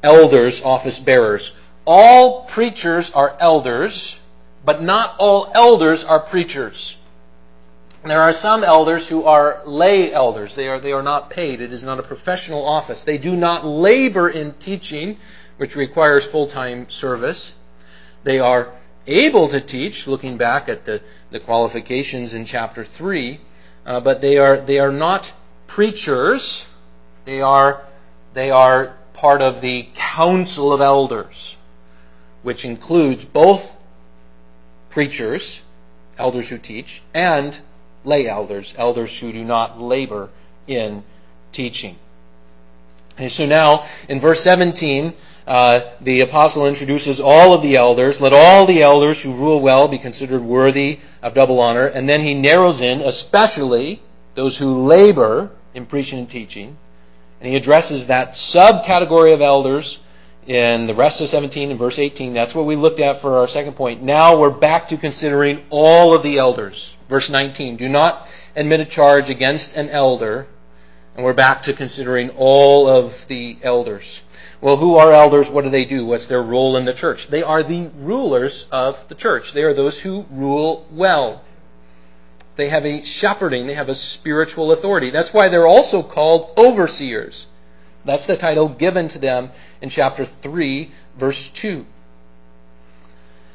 elders, 0.00 0.62
office 0.62 1.00
bearers. 1.00 1.56
All 1.84 2.44
preachers 2.44 3.10
are 3.10 3.36
elders 3.40 4.20
but 4.64 4.82
not 4.82 5.16
all 5.18 5.50
elders 5.54 6.04
are 6.04 6.20
preachers. 6.20 6.96
There 8.04 8.20
are 8.20 8.32
some 8.32 8.64
elders 8.64 9.08
who 9.08 9.24
are 9.24 9.62
lay 9.64 10.12
elders. 10.12 10.54
They 10.54 10.68
are, 10.68 10.78
they 10.78 10.92
are 10.92 11.02
not 11.02 11.30
paid. 11.30 11.62
It 11.62 11.72
is 11.72 11.82
not 11.82 11.98
a 11.98 12.02
professional 12.02 12.66
office. 12.66 13.04
They 13.04 13.16
do 13.16 13.34
not 13.34 13.64
labor 13.64 14.28
in 14.28 14.52
teaching, 14.54 15.18
which 15.56 15.74
requires 15.74 16.24
full-time 16.24 16.90
service. 16.90 17.54
They 18.22 18.40
are 18.40 18.72
able 19.06 19.48
to 19.48 19.60
teach, 19.60 20.06
looking 20.06 20.36
back 20.36 20.68
at 20.68 20.84
the, 20.84 21.00
the 21.30 21.40
qualifications 21.40 22.34
in 22.34 22.44
chapter 22.44 22.84
3, 22.84 23.40
uh, 23.86 24.00
but 24.00 24.20
they 24.20 24.36
are, 24.36 24.58
they 24.58 24.78
are 24.78 24.92
not 24.92 25.32
preachers. 25.66 26.66
They 27.24 27.40
are, 27.40 27.82
they 28.34 28.50
are 28.50 28.94
part 29.14 29.40
of 29.40 29.62
the 29.62 29.88
council 29.94 30.74
of 30.74 30.82
elders, 30.82 31.56
which 32.42 32.66
includes 32.66 33.24
both 33.24 33.73
preachers, 34.94 35.60
elders 36.18 36.48
who 36.48 36.56
teach, 36.56 37.02
and 37.12 37.60
lay 38.04 38.28
elders, 38.28 38.74
elders 38.78 39.18
who 39.18 39.32
do 39.32 39.44
not 39.44 39.80
labor 39.80 40.30
in 40.68 41.02
teaching. 41.50 41.96
And 43.18 43.30
so 43.30 43.44
now, 43.44 43.86
in 44.08 44.20
verse 44.20 44.40
17, 44.42 45.12
uh, 45.48 45.80
the 46.00 46.20
apostle 46.20 46.66
introduces 46.66 47.20
all 47.20 47.52
of 47.52 47.62
the 47.62 47.76
elders. 47.76 48.20
Let 48.20 48.32
all 48.32 48.66
the 48.66 48.82
elders 48.82 49.20
who 49.20 49.34
rule 49.34 49.60
well 49.60 49.88
be 49.88 49.98
considered 49.98 50.42
worthy 50.42 51.00
of 51.22 51.34
double 51.34 51.58
honor. 51.58 51.86
And 51.86 52.08
then 52.08 52.20
he 52.20 52.34
narrows 52.34 52.80
in, 52.80 53.00
especially 53.00 54.00
those 54.36 54.56
who 54.56 54.86
labor 54.86 55.50
in 55.74 55.86
preaching 55.86 56.20
and 56.20 56.30
teaching. 56.30 56.76
And 57.40 57.50
he 57.50 57.56
addresses 57.56 58.06
that 58.06 58.34
subcategory 58.34 59.34
of 59.34 59.42
elders 59.42 59.98
in 60.46 60.86
the 60.86 60.94
rest 60.94 61.20
of 61.20 61.28
17 61.28 61.70
and 61.70 61.78
verse 61.78 61.98
18. 61.98 62.34
That's 62.34 62.54
what 62.54 62.66
we 62.66 62.76
looked 62.76 63.00
at 63.00 63.20
for 63.20 63.38
our 63.38 63.48
second 63.48 63.74
point. 63.74 64.02
Now 64.02 64.38
we're 64.38 64.50
back 64.50 64.88
to 64.88 64.96
considering 64.96 65.64
all 65.70 66.14
of 66.14 66.22
the 66.22 66.38
elders. 66.38 66.96
Verse 67.08 67.30
19. 67.30 67.76
Do 67.76 67.88
not 67.88 68.28
admit 68.54 68.80
a 68.80 68.84
charge 68.84 69.30
against 69.30 69.76
an 69.76 69.90
elder. 69.90 70.46
And 71.16 71.24
we're 71.24 71.32
back 71.32 71.62
to 71.62 71.72
considering 71.72 72.30
all 72.30 72.88
of 72.88 73.26
the 73.28 73.56
elders. 73.62 74.22
Well, 74.60 74.76
who 74.76 74.96
are 74.96 75.12
elders? 75.12 75.50
What 75.50 75.64
do 75.64 75.70
they 75.70 75.84
do? 75.84 76.06
What's 76.06 76.26
their 76.26 76.42
role 76.42 76.76
in 76.76 76.84
the 76.84 76.92
church? 76.92 77.28
They 77.28 77.42
are 77.42 77.62
the 77.62 77.90
rulers 77.98 78.66
of 78.72 79.08
the 79.08 79.14
church. 79.14 79.52
They 79.52 79.62
are 79.62 79.74
those 79.74 80.00
who 80.00 80.24
rule 80.30 80.86
well. 80.90 81.42
They 82.56 82.68
have 82.68 82.86
a 82.86 83.04
shepherding, 83.04 83.66
they 83.66 83.74
have 83.74 83.88
a 83.88 83.94
spiritual 83.94 84.70
authority. 84.70 85.10
That's 85.10 85.32
why 85.32 85.48
they're 85.48 85.66
also 85.66 86.02
called 86.02 86.50
overseers. 86.56 87.46
That's 88.04 88.26
the 88.26 88.36
title 88.36 88.68
given 88.68 89.08
to 89.08 89.18
them 89.18 89.50
in 89.80 89.88
chapter 89.88 90.24
3, 90.24 90.90
verse 91.16 91.48
2. 91.50 91.86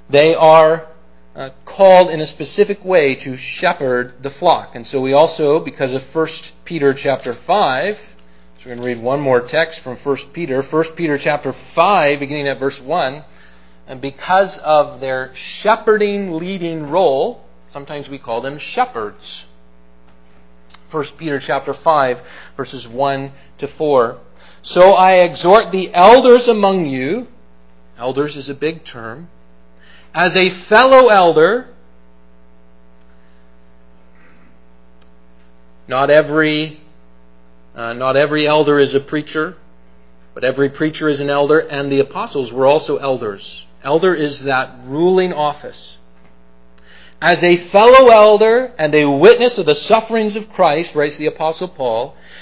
They 0.10 0.34
are 0.34 0.88
uh, 1.36 1.50
called 1.66 2.10
in 2.10 2.20
a 2.20 2.26
specific 2.26 2.84
way 2.84 3.16
to 3.16 3.38
shepherd 3.38 4.24
the 4.24 4.30
flock. 4.30 4.76
And 4.76 4.86
so 4.86 5.02
we 5.02 5.14
also, 5.14 5.60
because 5.60 5.94
of 5.94 6.16
1 6.16 6.28
Peter 6.66 6.94
chapter 6.94 7.34
5, 7.34 7.98
so 7.98 8.70
we're 8.70 8.76
going 8.76 8.82
to 8.82 8.88
read 8.88 9.04
one 9.04 9.22
more 9.22 9.40
text 9.40 9.80
from 9.80 9.96
1 9.96 10.18
Peter. 10.34 10.62
1 10.62 10.84
Peter 10.96 11.18
chapter 11.18 11.54
5, 11.54 12.20
beginning 12.20 12.48
at 12.48 12.58
verse 12.58 12.82
1. 12.82 13.24
And 13.88 14.02
because 14.02 14.58
of 14.58 15.00
their 15.00 15.34
shepherding, 15.34 16.34
leading 16.34 16.90
role, 16.90 17.44
sometimes 17.72 18.10
we 18.10 18.18
call 18.18 18.42
them 18.42 18.58
shepherds. 18.58 19.46
1 20.92 21.04
Peter 21.18 21.40
chapter 21.40 21.74
5, 21.74 22.22
verses 22.58 22.88
1 22.88 23.32
to 23.60 23.68
4. 23.68 24.18
So 24.70 24.94
I 24.94 25.14
exhort 25.22 25.72
the 25.72 25.92
elders 25.96 26.48
among 26.48 26.86
you, 26.86 27.26
elders 27.98 28.36
is 28.36 28.50
a 28.50 28.54
big 28.54 28.84
term, 28.84 29.28
as 30.14 30.38
a 30.38 30.52
fellow 30.52 31.08
elder, 31.08 31.70
not 35.88 36.12
every, 36.12 36.80
uh, 37.76 37.94
not 37.94 38.16
every 38.16 38.46
elder 38.46 38.78
is 38.78 38.94
a 38.94 39.00
preacher, 39.00 39.58
but 40.36 40.44
every 40.44 40.70
preacher 40.70 41.10
is 41.10 41.20
an 41.20 41.32
elder, 41.32 41.58
and 41.58 41.92
the 41.92 42.02
apostles 42.02 42.54
were 42.54 42.68
also 42.68 42.98
elders. 42.98 43.66
Elder 43.84 44.14
is 44.14 44.44
that 44.44 44.70
ruling 44.86 45.34
office. 45.34 45.98
As 47.20 47.44
a 47.44 47.58
fellow 47.58 48.10
elder 48.10 48.72
and 48.78 48.94
a 48.94 49.10
witness 49.10 49.58
of 49.58 49.66
the 49.66 49.74
sufferings 49.74 50.36
of 50.36 50.54
Christ, 50.54 50.94
writes 50.94 51.18
the 51.18 51.26
apostle 51.26 51.70
Paul, 51.70 52.16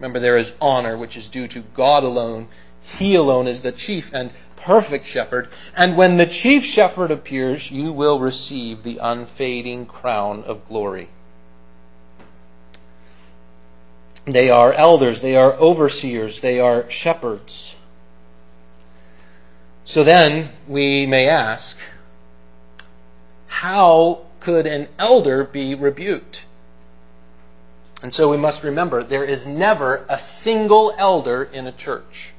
Remember, 0.00 0.18
there 0.18 0.38
is 0.38 0.54
honor 0.62 0.96
which 0.96 1.18
is 1.18 1.28
due 1.28 1.46
to 1.48 1.60
God 1.60 2.04
alone. 2.04 2.48
He 2.80 3.16
alone 3.16 3.46
is 3.46 3.60
the 3.60 3.70
chief 3.70 4.14
and 4.14 4.30
perfect 4.56 5.04
shepherd. 5.04 5.50
And 5.76 5.94
when 5.94 6.16
the 6.16 6.24
chief 6.24 6.64
shepherd 6.64 7.10
appears, 7.10 7.70
you 7.70 7.92
will 7.92 8.18
receive 8.18 8.82
the 8.82 8.96
unfading 8.96 9.84
crown 9.84 10.44
of 10.44 10.66
glory. 10.66 11.10
They 14.24 14.48
are 14.48 14.72
elders, 14.72 15.20
they 15.20 15.36
are 15.36 15.52
overseers, 15.52 16.40
they 16.40 16.60
are 16.60 16.88
shepherds. 16.88 17.76
So 19.84 20.02
then 20.02 20.48
we 20.66 21.04
may 21.04 21.28
ask, 21.28 21.76
how 23.48 24.20
could 24.40 24.66
an 24.66 24.88
elder 24.98 25.44
be 25.44 25.74
rebuked? 25.74 26.46
And 28.02 28.12
so 28.12 28.30
we 28.30 28.36
must 28.36 28.62
remember 28.62 29.02
there 29.02 29.24
is 29.24 29.46
never 29.46 30.04
a 30.08 30.18
single 30.18 30.94
elder 30.96 31.44
in 31.44 31.66
a 31.66 31.72
church. 31.72 32.32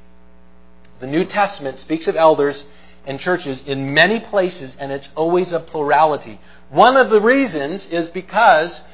The 1.00 1.06
New 1.06 1.24
Testament 1.24 1.78
speaks 1.78 2.08
of 2.08 2.16
elders 2.16 2.66
and 3.06 3.18
churches 3.18 3.66
in 3.66 3.94
many 3.94 4.20
places, 4.20 4.76
and 4.76 4.92
it's 4.92 5.10
always 5.14 5.52
a 5.52 5.60
plurality. 5.60 6.38
One 6.70 6.96
of 6.96 7.10
the 7.10 7.20
reasons 7.20 7.86
is 7.86 8.08
because 8.08 8.84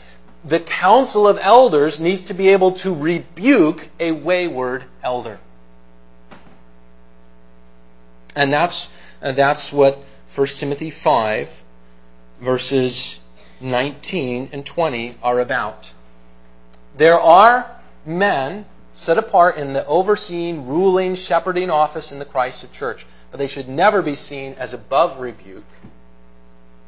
the 0.45 0.61
council 0.61 1.27
of 1.27 1.39
elders 1.41 2.01
needs 2.01 2.25
to 2.25 2.35
be 2.35 2.49
able 2.51 2.73
to 2.73 2.95
rebuke 2.95 3.89
a 3.99 4.13
wayward 4.13 4.85
elder. 5.03 5.39
And 8.37 8.53
that's, 8.53 8.89
and 9.21 9.37
that's 9.37 9.73
what 9.73 10.03
1 10.35 10.47
Timothy 10.47 10.91
5, 10.91 11.63
verses 12.41 13.19
19 13.61 14.51
and 14.53 14.65
20 14.65 15.17
are 15.23 15.41
about. 15.41 15.91
There 16.97 17.21
are 17.21 17.71
men 18.05 18.65
set 18.95 19.19
apart 19.19 19.57
in 19.57 19.73
the 19.73 19.87
overseeing, 19.87 20.67
ruling, 20.67 21.15
shepherding 21.15 21.71
office 21.71 22.11
in 22.11 22.19
the 22.19 22.25
Christ 22.25 22.65
of 22.65 22.73
church, 22.73 23.07
but 23.31 23.39
they 23.39 23.47
should 23.47 23.69
never 23.69 24.03
be 24.03 24.15
seen 24.15 24.55
as 24.59 24.73
above 24.73 25.21
rebuke. 25.21 25.65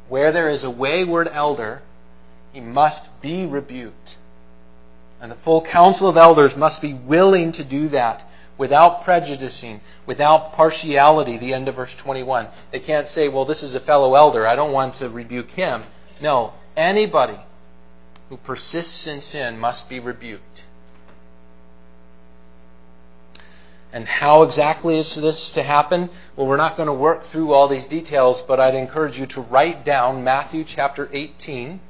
Where 0.09 0.31
there 0.31 0.49
is 0.49 0.63
a 0.65 0.69
wayward 0.69 1.29
elder, 1.31 1.81
he 2.51 2.59
must 2.59 3.21
be 3.21 3.45
rebuked. 3.45 4.17
And 5.21 5.31
the 5.31 5.35
full 5.35 5.61
council 5.61 6.09
of 6.09 6.17
elders 6.17 6.57
must 6.57 6.81
be 6.81 6.93
willing 6.93 7.53
to 7.53 7.63
do 7.63 7.87
that 7.89 8.23
without 8.57 9.05
prejudicing, 9.05 9.79
without 10.05 10.53
partiality, 10.53 11.37
the 11.37 11.53
end 11.53 11.69
of 11.69 11.75
verse 11.75 11.95
21. 11.95 12.47
They 12.71 12.79
can't 12.79 13.07
say, 13.07 13.29
well, 13.29 13.45
this 13.45 13.63
is 13.63 13.75
a 13.75 13.79
fellow 13.79 14.15
elder. 14.15 14.45
I 14.45 14.55
don't 14.55 14.73
want 14.73 14.95
to 14.95 15.09
rebuke 15.09 15.51
him. 15.51 15.83
No, 16.19 16.53
anybody 16.75 17.39
who 18.31 18.37
persists 18.37 19.07
in 19.07 19.19
sin 19.19 19.59
must 19.59 19.89
be 19.89 19.99
rebuked. 19.99 20.63
And 23.91 24.07
how 24.07 24.43
exactly 24.43 24.97
is 24.97 25.15
this 25.15 25.51
to 25.51 25.61
happen? 25.61 26.09
Well, 26.37 26.47
we're 26.47 26.55
not 26.55 26.77
going 26.77 26.87
to 26.87 26.93
work 26.93 27.23
through 27.23 27.51
all 27.51 27.67
these 27.67 27.87
details, 27.87 28.41
but 28.41 28.57
I'd 28.57 28.73
encourage 28.73 29.19
you 29.19 29.25
to 29.25 29.41
write 29.41 29.83
down 29.83 30.23
Matthew 30.23 30.63
chapter 30.63 31.09
18. 31.11 31.81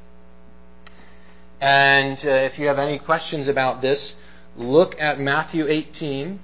And 1.62 2.25
uh, 2.25 2.32
if 2.32 2.58
you 2.58 2.69
have 2.69 2.80
any 2.80 2.97
questions 2.97 3.47
about 3.47 3.84
this, 3.84 4.15
look 4.58 4.99
at 4.99 5.19
Matthew 5.19 5.67
18 5.67 6.39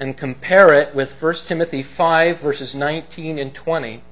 and 0.00 0.16
compare 0.16 0.74
it 0.74 0.96
with 0.96 1.22
1 1.22 1.34
Timothy 1.46 1.84
5, 1.84 2.40
verses 2.40 2.74
19 2.74 3.38
and 3.38 3.54
20. 3.54 4.02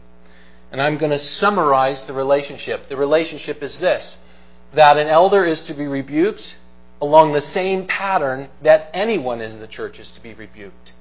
And 0.71 0.81
I'm 0.81 0.99
going 0.99 1.11
to 1.11 1.19
summarize 1.19 2.05
the 2.05 2.13
relationship. 2.13 2.87
The 2.87 2.97
relationship 2.97 3.65
is 3.65 3.81
this 3.81 4.19
that 4.77 4.99
an 4.99 5.09
elder 5.09 5.43
is 5.43 5.63
to 5.63 5.75
be 5.75 5.87
rebuked 5.87 6.55
along 7.01 7.33
the 7.33 7.41
same 7.41 7.87
pattern 7.87 8.47
that 8.61 8.91
anyone 8.93 9.41
in 9.41 9.59
the 9.59 9.67
church 9.67 9.99
is 9.99 10.11
to 10.11 10.21
be 10.21 10.35
rebuked. 10.35 10.93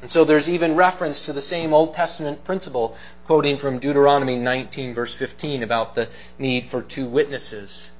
And 0.00 0.10
so 0.10 0.24
there's 0.24 0.48
even 0.48 0.76
reference 0.76 1.26
to 1.26 1.32
the 1.32 1.42
same 1.42 1.74
Old 1.74 1.94
Testament 1.94 2.44
principle, 2.44 2.96
quoting 3.26 3.56
from 3.56 3.80
Deuteronomy 3.80 4.38
19, 4.38 4.94
verse 4.94 5.12
15, 5.14 5.64
about 5.64 5.96
the 5.96 6.08
need 6.38 6.66
for 6.66 6.80
two 6.80 7.06
witnesses 7.06 7.90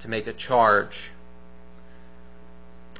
to 0.00 0.08
make 0.08 0.28
a 0.28 0.32
charge. 0.32 1.10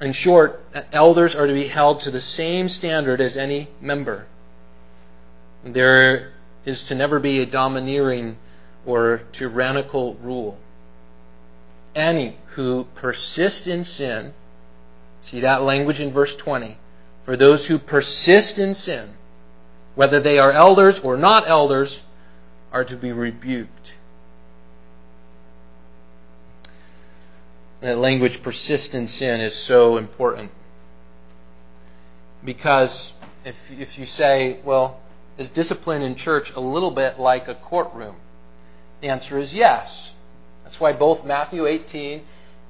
In 0.01 0.13
short, 0.13 0.65
elders 0.93 1.37
are 1.37 1.47
to 1.47 1.55
be 1.55 1.69
held 1.69 2.01
to 2.01 2.11
the 2.11 2.21
same 2.21 2.69
standard 2.69 3.21
as 3.21 3.37
any 3.37 3.69
member. 3.81 4.27
There 5.63 6.33
is 6.65 6.89
to 6.89 6.97
never 6.97 7.21
be 7.21 7.41
a 7.41 7.47
domineering 7.47 8.37
or 8.85 9.23
tyrannical 9.31 10.15
rule 10.15 10.59
any 11.95 12.37
who 12.49 12.85
persist 12.95 13.67
in 13.67 13.85
sin, 13.85 14.33
see 15.23 15.41
that 15.41 15.63
language 15.63 16.01
in 16.01 16.11
verse 16.11 16.35
20, 16.37 16.77
for 17.23 17.37
those 17.37 17.67
who 17.67 17.79
persist 17.79 18.59
in 18.59 18.75
sin, 18.75 19.11
whether 19.95 20.21
they 20.21 20.39
are 20.39 20.53
elders 20.53 20.99
or 20.99 21.17
not 21.17 21.49
elders, 21.49 22.03
are 22.73 22.85
to 22.85 22.97
be 22.97 23.13
rebuked. 23.13 23.97
That 27.81 27.99
language, 27.99 28.43
persist 28.43 28.95
in 28.95 29.07
sin, 29.07 29.41
is 29.41 29.55
so 29.55 29.99
important. 29.99 30.51
Because 32.43 33.13
if, 33.45 33.71
if 33.71 33.99
you 33.99 34.07
say, 34.07 34.59
well, 34.65 35.01
is 35.37 35.51
discipline 35.51 36.03
in 36.03 36.15
church 36.15 36.55
a 36.55 36.61
little 36.61 36.91
bit 36.91 37.19
like 37.19 37.49
a 37.49 37.55
courtroom? 37.55 38.17
The 39.03 39.09
answer 39.09 39.39
is 39.39 39.55
yes. 39.55 40.14
That's 40.65 40.81
why 40.81 40.93
both 40.93 41.25
Matthew 41.25 41.67
18 41.67 42.23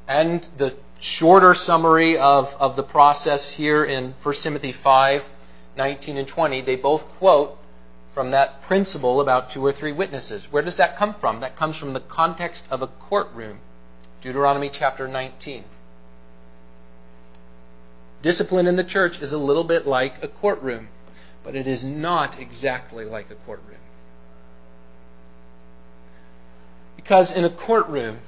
and 0.07 0.47
the 0.57 0.75
shorter 1.01 1.55
summary 1.55 2.19
of, 2.19 2.55
of 2.61 2.77
the 2.77 2.83
process 2.83 3.51
here 3.51 3.85
in 3.85 4.13
1 4.23 4.35
Timothy 4.35 4.73
5 4.73 5.29
19 5.77 6.19
and 6.19 6.29
20, 6.29 6.61
they 6.61 6.77
both 6.77 7.05
quote 7.19 7.59
from 8.13 8.31
that 8.31 8.63
principle 8.63 9.21
about 9.21 9.51
two 9.51 9.65
or 9.65 9.73
three 9.73 9.91
witnesses. 9.91 10.51
Where 10.53 10.63
does 10.63 10.77
that 10.77 10.97
come 10.97 11.15
from? 11.15 11.41
That 11.41 11.57
comes 11.57 11.77
from 11.77 11.95
the 11.95 12.01
context 12.01 12.65
of 12.71 12.81
a 12.81 12.87
courtroom. 12.87 13.59
Deuteronomy 14.23 14.71
chapter 14.71 15.09
19. 15.09 15.65
Discipline 18.23 18.69
in 18.69 18.77
the 18.77 18.85
church 18.85 19.21
is 19.21 19.33
a 19.33 19.39
little 19.39 19.65
bit 19.65 19.85
like 19.87 20.23
a 20.23 20.29
courtroom, 20.29 20.89
but 21.43 21.57
it 21.57 21.67
is 21.67 21.83
not 21.83 22.39
exactly 22.39 23.05
like 23.05 23.31
a 23.31 23.35
courtroom. 23.35 23.84
Because 27.05 27.37
in 27.37 27.45
a 27.45 27.51
courtroom, 27.51 28.19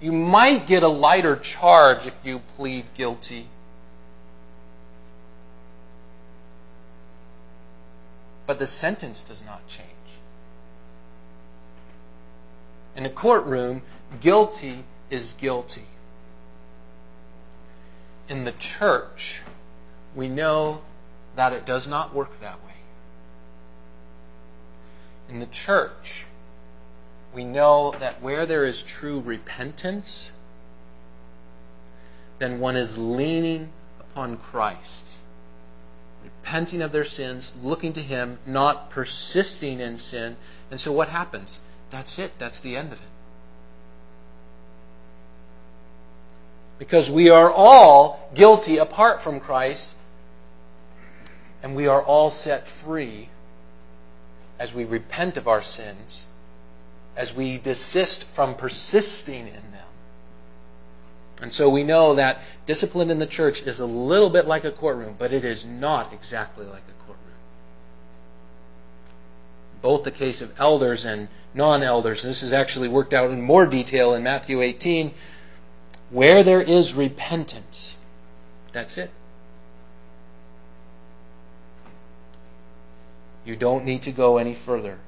you 0.00 0.10
might 0.10 0.66
get 0.66 0.82
a 0.82 0.88
lighter 0.88 1.36
charge 1.36 2.04
if 2.04 2.14
you 2.24 2.40
plead 2.56 2.84
guilty. 2.96 3.46
But 8.48 8.58
the 8.58 8.66
sentence 8.66 9.22
does 9.22 9.44
not 9.44 9.64
change. 9.68 9.88
In 12.96 13.06
a 13.06 13.10
courtroom, 13.10 13.82
guilty 14.20 14.82
is 15.10 15.34
guilty. 15.34 15.86
In 18.28 18.42
the 18.42 18.52
church, 18.52 19.42
we 20.16 20.28
know 20.28 20.82
that 21.36 21.52
it 21.52 21.64
does 21.64 21.86
not 21.86 22.12
work 22.12 22.40
that 22.40 22.56
way. 22.56 22.74
In 25.28 25.38
the 25.38 25.46
church, 25.46 26.26
we 27.34 27.44
know 27.44 27.92
that 27.98 28.22
where 28.22 28.46
there 28.46 28.64
is 28.64 28.82
true 28.82 29.20
repentance, 29.20 30.32
then 32.38 32.60
one 32.60 32.76
is 32.76 32.96
leaning 32.96 33.70
upon 34.00 34.36
Christ, 34.36 35.16
repenting 36.22 36.80
of 36.82 36.92
their 36.92 37.04
sins, 37.04 37.52
looking 37.62 37.92
to 37.94 38.02
Him, 38.02 38.38
not 38.46 38.90
persisting 38.90 39.80
in 39.80 39.98
sin. 39.98 40.36
And 40.70 40.80
so 40.80 40.92
what 40.92 41.08
happens? 41.08 41.58
That's 41.90 42.18
it. 42.18 42.32
That's 42.38 42.60
the 42.60 42.76
end 42.76 42.92
of 42.92 42.98
it. 42.98 43.08
Because 46.78 47.10
we 47.10 47.30
are 47.30 47.50
all 47.50 48.30
guilty 48.34 48.78
apart 48.78 49.20
from 49.22 49.40
Christ, 49.40 49.96
and 51.62 51.74
we 51.74 51.86
are 51.86 52.02
all 52.02 52.30
set 52.30 52.68
free 52.68 53.28
as 54.58 54.72
we 54.72 54.84
repent 54.84 55.36
of 55.36 55.48
our 55.48 55.62
sins 55.62 56.26
as 57.16 57.34
we 57.34 57.58
desist 57.58 58.24
from 58.24 58.54
persisting 58.54 59.46
in 59.46 59.54
them. 59.54 59.84
And 61.42 61.52
so 61.52 61.68
we 61.68 61.84
know 61.84 62.14
that 62.14 62.40
discipline 62.66 63.10
in 63.10 63.18
the 63.18 63.26
church 63.26 63.62
is 63.62 63.80
a 63.80 63.86
little 63.86 64.30
bit 64.30 64.46
like 64.46 64.64
a 64.64 64.70
courtroom, 64.70 65.16
but 65.18 65.32
it 65.32 65.44
is 65.44 65.64
not 65.64 66.12
exactly 66.12 66.64
like 66.64 66.82
a 66.82 67.06
courtroom. 67.06 67.36
Both 69.82 70.04
the 70.04 70.10
case 70.10 70.40
of 70.40 70.58
elders 70.58 71.04
and 71.04 71.28
non 71.52 71.82
elders, 71.82 72.22
this 72.22 72.42
is 72.42 72.52
actually 72.52 72.88
worked 72.88 73.12
out 73.12 73.30
in 73.30 73.42
more 73.42 73.66
detail 73.66 74.14
in 74.14 74.22
Matthew 74.22 74.62
18. 74.62 75.12
Where 76.10 76.42
there 76.42 76.60
is 76.60 76.94
repentance, 76.94 77.96
that's 78.72 78.98
it. 78.98 79.10
You 83.44 83.56
don't 83.56 83.84
need 83.84 84.02
to 84.02 84.12
go 84.12 84.38
any 84.38 84.54
further. 84.54 84.98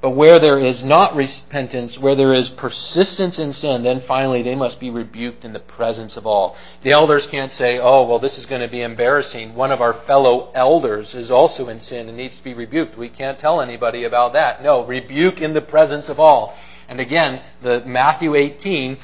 But 0.00 0.10
where 0.10 0.38
there 0.38 0.58
is 0.58 0.82
not 0.82 1.14
repentance, 1.14 1.98
where 1.98 2.14
there 2.14 2.32
is 2.32 2.48
persistence 2.48 3.38
in 3.38 3.52
sin, 3.52 3.82
then 3.82 4.00
finally 4.00 4.40
they 4.40 4.54
must 4.54 4.80
be 4.80 4.88
rebuked 4.88 5.44
in 5.44 5.52
the 5.52 5.60
presence 5.60 6.16
of 6.16 6.26
all. 6.26 6.56
The 6.82 6.92
elders 6.92 7.26
can't 7.26 7.52
say, 7.52 7.78
oh, 7.78 8.06
well, 8.06 8.18
this 8.18 8.38
is 8.38 8.46
going 8.46 8.62
to 8.62 8.68
be 8.68 8.80
embarrassing. 8.80 9.54
One 9.54 9.70
of 9.70 9.82
our 9.82 9.92
fellow 9.92 10.50
elders 10.54 11.14
is 11.14 11.30
also 11.30 11.68
in 11.68 11.80
sin 11.80 12.08
and 12.08 12.16
needs 12.16 12.38
to 12.38 12.44
be 12.44 12.54
rebuked. 12.54 12.96
We 12.96 13.10
can't 13.10 13.38
tell 13.38 13.60
anybody 13.60 14.04
about 14.04 14.32
that. 14.32 14.62
No, 14.62 14.84
rebuke 14.84 15.42
in 15.42 15.52
the 15.52 15.60
presence 15.60 16.08
of 16.08 16.18
all. 16.18 16.56
And 16.88 16.98
again, 16.98 17.42
the 17.60 17.82
Matthew 17.84 18.34
18, 18.34 18.96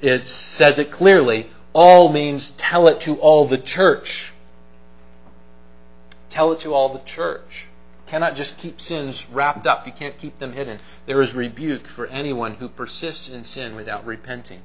it 0.00 0.26
says 0.26 0.80
it 0.80 0.90
clearly. 0.90 1.48
All 1.72 2.10
means 2.12 2.50
tell 2.52 2.88
it 2.88 3.02
to 3.02 3.20
all 3.20 3.44
the 3.44 3.58
church. 3.58 4.32
Tell 6.28 6.52
it 6.52 6.60
to 6.60 6.74
all 6.74 6.88
the 6.88 7.04
church. 7.04 7.68
Cannot 8.14 8.36
just 8.36 8.58
keep 8.58 8.80
sins 8.80 9.26
wrapped 9.28 9.66
up. 9.66 9.88
You 9.88 9.92
can't 9.92 10.16
keep 10.16 10.38
them 10.38 10.52
hidden. 10.52 10.78
There 11.04 11.20
is 11.20 11.34
rebuke 11.34 11.88
for 11.88 12.06
anyone 12.06 12.54
who 12.54 12.68
persists 12.68 13.28
in 13.28 13.42
sin 13.42 13.74
without 13.74 14.06
repenting. 14.06 14.60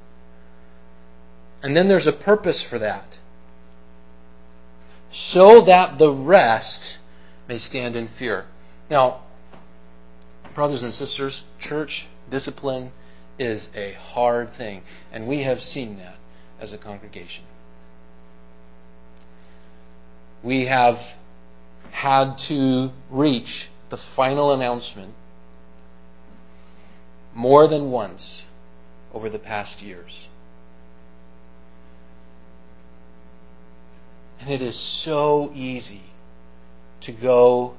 And 1.64 1.76
then 1.76 1.88
there's 1.88 2.06
a 2.06 2.14
purpose 2.14 2.62
for 2.62 2.78
that. 2.78 3.18
So 5.12 5.62
that 5.62 5.98
the 5.98 6.12
rest 6.12 7.00
may 7.48 7.58
stand 7.58 7.96
in 7.96 8.08
fear. 8.08 8.46
Now, 8.88 9.22
brothers 10.54 10.84
and 10.84 10.94
sisters, 10.94 11.42
church 11.58 12.06
discipline 12.30 12.92
is 13.40 13.72
a 13.74 13.94
hard 13.94 14.54
thing, 14.54 14.84
and 15.12 15.26
we 15.26 15.42
have 15.42 15.60
seen 15.60 15.98
that 15.98 16.18
as 16.62 16.72
a 16.72 16.78
congregation. 16.78 17.46
We 20.44 20.66
have 20.66 21.02
had 21.92 22.38
to 22.38 22.92
reach 23.10 23.70
the 23.90 23.98
final 23.98 24.54
announcement 24.54 25.14
more 27.34 27.68
than 27.68 27.92
once 27.92 28.44
over 29.14 29.30
the 29.30 29.40
past 29.40 29.82
years. 29.82 30.28
And 34.40 34.50
it 34.50 34.62
is 34.62 34.76
so 34.76 35.52
easy 35.54 36.02
to 37.02 37.12
go 37.12 37.76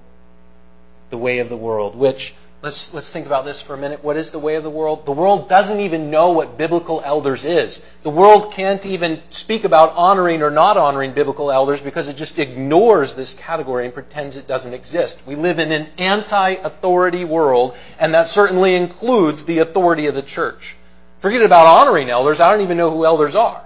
the 1.11 1.19
way 1.19 1.39
of 1.39 1.49
the 1.49 1.57
world, 1.57 1.97
which 1.97 2.35
Let's, 2.63 2.93
let's 2.93 3.11
think 3.11 3.25
about 3.25 3.47
this 3.47 3.63
for 3.63 3.73
a 3.73 3.79
minute. 3.79 4.05
What 4.05 4.19
is 4.19 4.33
the 4.33 4.39
way 4.39 4.57
of 4.57 4.63
the 4.63 4.71
world? 4.71 5.07
The 5.07 5.13
world 5.13 5.49
doesn't 5.49 5.81
even 5.81 6.11
know 6.11 6.33
what 6.33 6.59
biblical 6.59 7.01
elders 7.03 7.47
is. 7.47 7.83
The 8.03 8.11
world 8.11 8.53
can't 8.53 8.85
even 8.85 9.23
speak 9.31 9.65
about 9.65 9.95
honoring 9.97 10.43
or 10.43 10.51
not 10.51 10.77
honoring 10.77 11.13
biblical 11.13 11.51
elders 11.51 11.81
because 11.81 12.09
it 12.09 12.17
just 12.17 12.39
ignores 12.39 13.15
this 13.15 13.33
category 13.33 13.87
and 13.87 13.95
pretends 13.95 14.37
it 14.37 14.47
doesn't 14.47 14.75
exist. 14.75 15.19
We 15.25 15.37
live 15.37 15.59
in 15.59 15.73
an 15.73 15.89
anti-authority 15.97 17.25
world, 17.25 17.77
and 17.99 18.13
that 18.13 18.29
certainly 18.29 18.75
includes 18.75 19.47
the 19.47 19.61
authority 19.61 20.09
of 20.09 20.15
the 20.15 20.23
church. 20.23 20.77
Forget 21.21 21.41
about 21.41 21.67
honoring 21.67 22.11
elders. 22.11 22.41
I 22.41 22.53
don't 22.53 22.61
even 22.61 22.77
know 22.77 22.91
who 22.91 23.07
elders 23.07 23.35
are. 23.37 23.65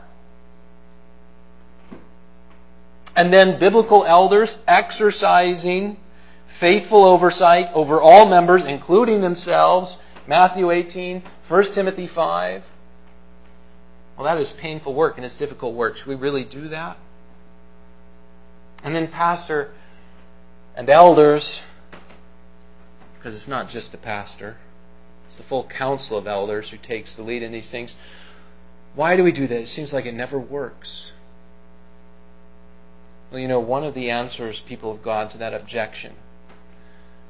And 3.16 3.32
then 3.32 3.58
biblical 3.58 4.04
elders 4.04 4.56
exercising 4.68 5.96
faithful 6.54 7.04
oversight 7.04 7.68
over 7.74 8.00
all 8.00 8.28
members, 8.28 8.64
including 8.64 9.20
themselves. 9.20 9.98
Matthew 10.26 10.70
18, 10.70 11.22
1 11.48 11.64
Timothy 11.64 12.06
5. 12.06 12.70
Well, 14.16 14.24
that 14.24 14.38
is 14.38 14.52
painful 14.52 14.94
work 14.94 15.16
and 15.16 15.24
it's 15.24 15.36
difficult 15.36 15.74
work. 15.74 15.96
Should 15.96 16.06
we 16.06 16.14
really 16.14 16.44
do 16.44 16.68
that? 16.68 16.96
And 18.84 18.94
then, 18.94 19.08
pastor 19.08 19.72
and 20.76 20.88
elders, 20.88 21.62
because 23.16 23.34
it's 23.34 23.48
not 23.48 23.68
just 23.68 23.90
the 23.90 23.98
pastor, 23.98 24.56
it's 25.26 25.36
the 25.36 25.42
full 25.42 25.64
council 25.64 26.16
of 26.16 26.28
elders 26.28 26.70
who 26.70 26.76
takes 26.76 27.16
the 27.16 27.22
lead 27.22 27.42
in 27.42 27.50
these 27.50 27.70
things. 27.70 27.96
Why 28.94 29.16
do 29.16 29.24
we 29.24 29.32
do 29.32 29.48
that? 29.48 29.60
It 29.60 29.68
seems 29.68 29.92
like 29.92 30.06
it 30.06 30.14
never 30.14 30.38
works. 30.38 31.10
Well, 33.32 33.40
you 33.40 33.48
know, 33.48 33.58
one 33.58 33.82
of 33.82 33.94
the 33.94 34.10
answers, 34.10 34.60
people 34.60 34.92
of 34.92 35.02
God, 35.02 35.30
to 35.30 35.38
that 35.38 35.52
objection 35.52 36.12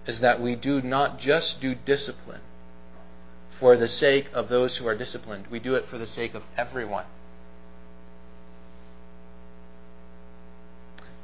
is 0.07 0.21
that 0.21 0.41
we 0.41 0.55
do 0.55 0.83
not 0.83 1.19
just 1.19 1.61
do 1.61 1.75
discipline 1.75 2.41
for 3.51 3.77
the 3.77 3.89
sake 3.89 4.31
of 4.35 4.49
those 4.49 4.77
who 4.77 4.87
are 4.87 4.95
disciplined, 4.95 5.47
we 5.49 5.59
do 5.59 5.75
it 5.75 5.87
for 5.87 5.99
the 5.99 6.07
sake 6.07 6.35
of 6.35 6.43
everyone. 6.57 7.05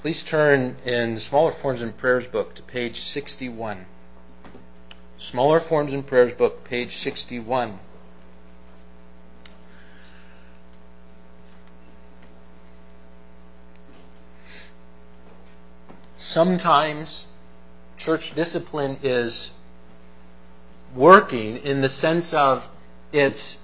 Please 0.01 0.23
turn 0.23 0.77
in 0.87 1.15
the 1.15 1.21
Smaller 1.21 1.53
Forms 1.53 1.83
and 1.83 1.95
Prayers 1.95 2.27
book 2.27 2.55
to 2.55 2.63
page 2.63 3.01
61. 3.01 3.85
Smaller 5.19 5.61
Forms 5.61 5.93
and 5.93 6.07
Prayers 6.07 6.33
book, 6.33 6.65
page 6.65 6.97
61. 6.97 7.79
Sometimes 16.17 17.27
church 18.01 18.35
discipline 18.35 18.99
is 19.03 19.51
working 20.95 21.59
in 21.59 21.83
the 21.83 21.89
sense 21.89 22.33
of 22.33 22.67
it's 23.13 23.59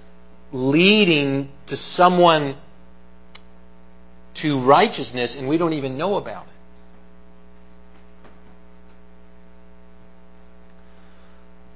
leading 0.53 1.49
to 1.67 1.77
someone 1.77 2.55
to 4.35 4.59
righteousness 4.59 5.37
and 5.37 5.49
we 5.49 5.57
don't 5.57 5.73
even 5.73 5.97
know 5.97 6.17
about 6.17 6.45
it. 6.45 6.53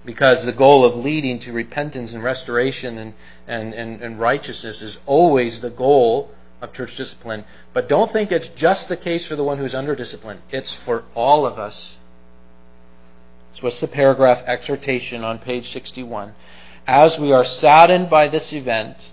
Because 0.04 0.44
the 0.44 0.52
goal 0.52 0.84
of 0.84 0.96
leading 0.96 1.38
to 1.40 1.52
repentance 1.52 2.12
and 2.12 2.22
restoration 2.22 2.98
and, 2.98 3.14
and, 3.48 3.72
and, 3.72 4.02
and 4.02 4.20
righteousness 4.20 4.82
is 4.82 4.98
always 5.06 5.62
the 5.62 5.70
goal 5.70 6.30
of 6.60 6.74
church 6.74 6.96
discipline. 6.96 7.44
But 7.72 7.88
don't 7.88 8.10
think 8.10 8.32
it's 8.32 8.48
just 8.48 8.90
the 8.90 8.98
case 8.98 9.24
for 9.24 9.34
the 9.34 9.44
one 9.44 9.56
who's 9.56 9.74
under 9.74 9.96
discipline. 9.96 10.42
It's 10.50 10.74
for 10.74 11.04
all 11.14 11.46
of 11.46 11.58
us 11.58 11.96
so 13.52 13.62
what's 13.62 13.80
the 13.80 13.88
paragraph 13.88 14.44
exhortation 14.46 15.24
on 15.24 15.38
page 15.38 15.68
61? 15.70 16.34
As 16.86 17.18
we 17.18 17.32
are 17.32 17.44
saddened 17.44 18.08
by 18.08 18.28
this 18.28 18.52
event, 18.52 19.10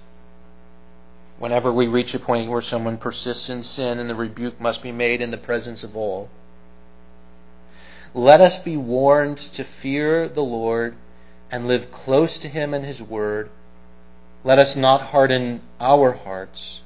whenever 1.39 1.71
we 1.73 1.87
reach 1.87 2.13
a 2.13 2.19
point 2.19 2.49
where 2.49 2.61
someone 2.61 2.97
persists 2.97 3.49
in 3.49 3.63
sin 3.63 3.99
and 3.99 4.09
the 4.09 4.15
rebuke 4.15 4.61
must 4.61 4.83
be 4.83 4.91
made 4.91 5.21
in 5.21 5.31
the 5.31 5.37
presence 5.37 5.83
of 5.83 5.97
all, 5.97 6.29
let 8.13 8.39
us 8.39 8.57
be 8.59 8.77
warned 8.77 9.37
to 9.37 9.63
fear 9.63 10.27
the 10.27 10.43
Lord 10.43 10.95
and 11.51 11.67
live 11.67 11.91
close 11.91 12.37
to 12.39 12.47
Him 12.47 12.73
and 12.73 12.85
His 12.85 13.01
Word. 13.01 13.49
Let 14.43 14.59
us 14.59 14.75
not 14.75 15.01
harden 15.01 15.61
our 15.79 16.11
hearts, 16.11 16.81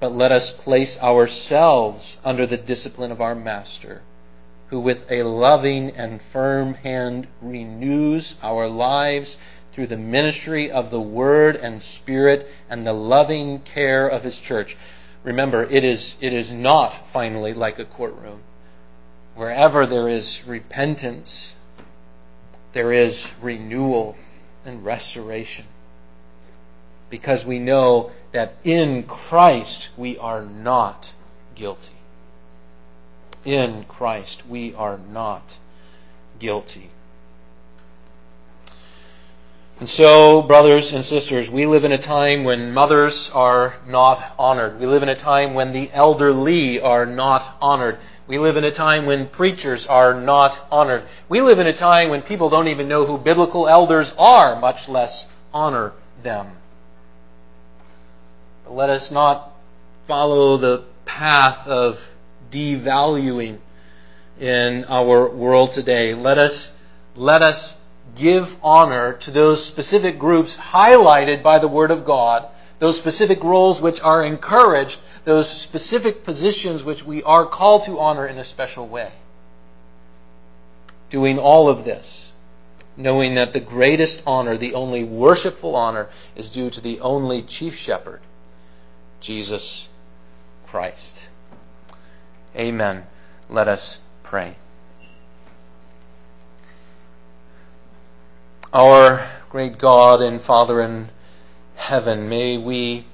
but 0.00 0.12
let 0.12 0.32
us 0.32 0.52
place 0.52 1.00
ourselves 1.00 2.18
under 2.24 2.46
the 2.46 2.56
discipline 2.56 3.12
of 3.12 3.20
our 3.20 3.34
Master 3.34 4.02
who 4.70 4.78
with 4.78 5.10
a 5.10 5.24
loving 5.24 5.90
and 5.90 6.22
firm 6.22 6.74
hand 6.74 7.26
renews 7.42 8.36
our 8.40 8.68
lives 8.68 9.36
through 9.72 9.88
the 9.88 9.96
ministry 9.96 10.70
of 10.70 10.90
the 10.90 11.00
Word 11.00 11.56
and 11.56 11.82
Spirit 11.82 12.48
and 12.68 12.86
the 12.86 12.92
loving 12.92 13.58
care 13.60 14.06
of 14.06 14.22
His 14.22 14.38
church. 14.38 14.76
Remember, 15.24 15.64
it 15.64 15.84
is, 15.84 16.16
it 16.20 16.32
is 16.32 16.52
not 16.52 17.08
finally 17.08 17.52
like 17.52 17.80
a 17.80 17.84
courtroom. 17.84 18.40
Wherever 19.34 19.86
there 19.86 20.08
is 20.08 20.44
repentance, 20.46 21.54
there 22.72 22.92
is 22.92 23.30
renewal 23.42 24.16
and 24.64 24.84
restoration. 24.84 25.64
Because 27.10 27.44
we 27.44 27.58
know 27.58 28.12
that 28.30 28.54
in 28.62 29.02
Christ 29.02 29.88
we 29.96 30.16
are 30.18 30.42
not 30.42 31.12
guilty 31.56 31.99
in 33.44 33.84
Christ, 33.84 34.46
we 34.46 34.74
are 34.74 34.98
not 35.12 35.42
guilty. 36.38 36.90
And 39.80 39.88
so, 39.88 40.42
brothers 40.42 40.92
and 40.92 41.02
sisters, 41.02 41.50
we 41.50 41.64
live 41.64 41.84
in 41.84 41.92
a 41.92 41.98
time 41.98 42.44
when 42.44 42.74
mothers 42.74 43.30
are 43.30 43.74
not 43.86 44.22
honored. 44.38 44.78
We 44.78 44.84
live 44.84 45.02
in 45.02 45.08
a 45.08 45.14
time 45.14 45.54
when 45.54 45.72
the 45.72 45.90
elderly 45.94 46.82
are 46.82 47.06
not 47.06 47.56
honored. 47.62 47.98
We 48.26 48.38
live 48.38 48.58
in 48.58 48.64
a 48.64 48.70
time 48.70 49.06
when 49.06 49.26
preachers 49.26 49.86
are 49.86 50.12
not 50.12 50.54
honored. 50.70 51.04
We 51.30 51.40
live 51.40 51.60
in 51.60 51.66
a 51.66 51.72
time 51.72 52.10
when 52.10 52.20
people 52.20 52.50
don't 52.50 52.68
even 52.68 52.88
know 52.88 53.06
who 53.06 53.16
biblical 53.16 53.66
elders 53.66 54.12
are, 54.18 54.60
much 54.60 54.86
less 54.86 55.26
honor 55.54 55.94
them. 56.22 56.50
But 58.64 58.74
let 58.74 58.90
us 58.90 59.10
not 59.10 59.50
follow 60.06 60.58
the 60.58 60.84
path 61.06 61.66
of 61.66 62.06
devaluing 62.50 63.58
in 64.38 64.84
our 64.88 65.28
world 65.28 65.72
today. 65.72 66.14
Let 66.14 66.38
us, 66.38 66.72
let 67.14 67.42
us 67.42 67.76
give 68.16 68.56
honor 68.62 69.14
to 69.14 69.30
those 69.30 69.64
specific 69.64 70.18
groups 70.18 70.56
highlighted 70.56 71.42
by 71.42 71.58
the 71.58 71.68
Word 71.68 71.90
of 71.90 72.04
God, 72.04 72.46
those 72.78 72.96
specific 72.96 73.44
roles 73.44 73.80
which 73.80 74.00
are 74.00 74.22
encouraged, 74.22 74.98
those 75.24 75.48
specific 75.48 76.24
positions 76.24 76.82
which 76.82 77.04
we 77.04 77.22
are 77.22 77.46
called 77.46 77.84
to 77.84 77.98
honor 77.98 78.26
in 78.26 78.38
a 78.38 78.44
special 78.44 78.88
way. 78.88 79.12
Doing 81.10 81.38
all 81.38 81.68
of 81.68 81.84
this, 81.84 82.32
knowing 82.96 83.34
that 83.34 83.52
the 83.52 83.60
greatest 83.60 84.22
honor, 84.26 84.56
the 84.56 84.74
only 84.74 85.04
worshipful 85.04 85.76
honor, 85.76 86.08
is 86.36 86.50
due 86.50 86.70
to 86.70 86.80
the 86.80 87.00
only 87.00 87.42
chief 87.42 87.76
shepherd, 87.76 88.20
Jesus 89.20 89.88
Christ. 90.66 91.28
Amen. 92.56 93.06
Let 93.48 93.68
us 93.68 94.00
pray. 94.22 94.56
Our 98.72 99.28
great 99.50 99.78
God 99.78 100.22
and 100.22 100.40
Father 100.40 100.80
in 100.80 101.08
heaven, 101.76 102.28
may 102.28 102.56
we 102.56 103.04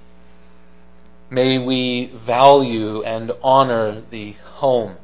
may 1.31 1.59
we 1.59 2.07
value 2.07 3.03
and 3.03 3.33
honor 3.43 4.03
the 4.11 4.33
home. 4.55 4.97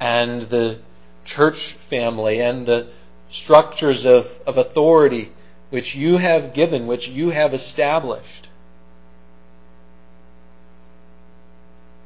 and 0.00 0.42
the 0.42 0.78
church 1.24 1.72
family 1.72 2.40
and 2.40 2.64
the 2.66 2.86
structures 3.30 4.06
of, 4.06 4.38
of 4.46 4.56
authority 4.56 5.32
which 5.70 5.94
you 5.94 6.16
have 6.16 6.54
given, 6.54 6.86
which 6.86 7.08
you 7.08 7.30
have 7.30 7.52
established. 7.52 8.47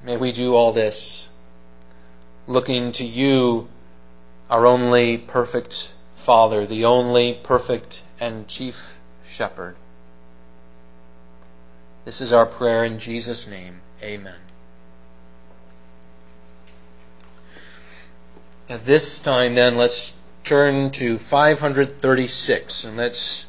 May 0.05 0.17
we 0.17 0.33
do 0.33 0.55
all 0.55 0.73
this 0.73 1.29
looking 2.49 2.93
to 2.93 3.05
you, 3.05 3.69
our 4.51 4.67
only 4.67 5.17
perfect 5.17 5.91
Father, 6.17 6.67
the 6.67 6.85
only 6.87 7.35
perfect 7.35 8.03
and 8.19 8.49
chief 8.49 8.99
shepherd. 9.25 9.77
This 12.05 12.21
is 12.21 12.33
our 12.33 12.47
prayer 12.47 12.85
in 12.85 12.99
Jesus' 12.99 13.47
name. 13.47 13.81
Amen. 14.03 14.35
At 18.69 18.85
this 18.85 19.21
time, 19.21 19.55
then, 19.55 19.77
let's 19.77 20.15
turn 20.43 20.91
to 20.93 21.19
536 21.19 22.85
and 22.85 22.97
let's 22.97 23.47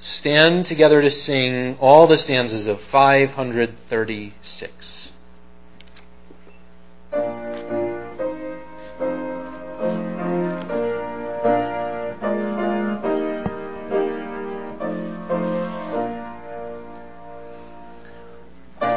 stand 0.00 0.66
together 0.66 1.02
to 1.02 1.10
sing 1.10 1.76
all 1.78 2.06
the 2.06 2.16
stanzas 2.16 2.66
of 2.66 2.80
536. 2.80 5.12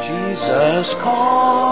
Jesus 0.01 0.93
calls 0.95 1.62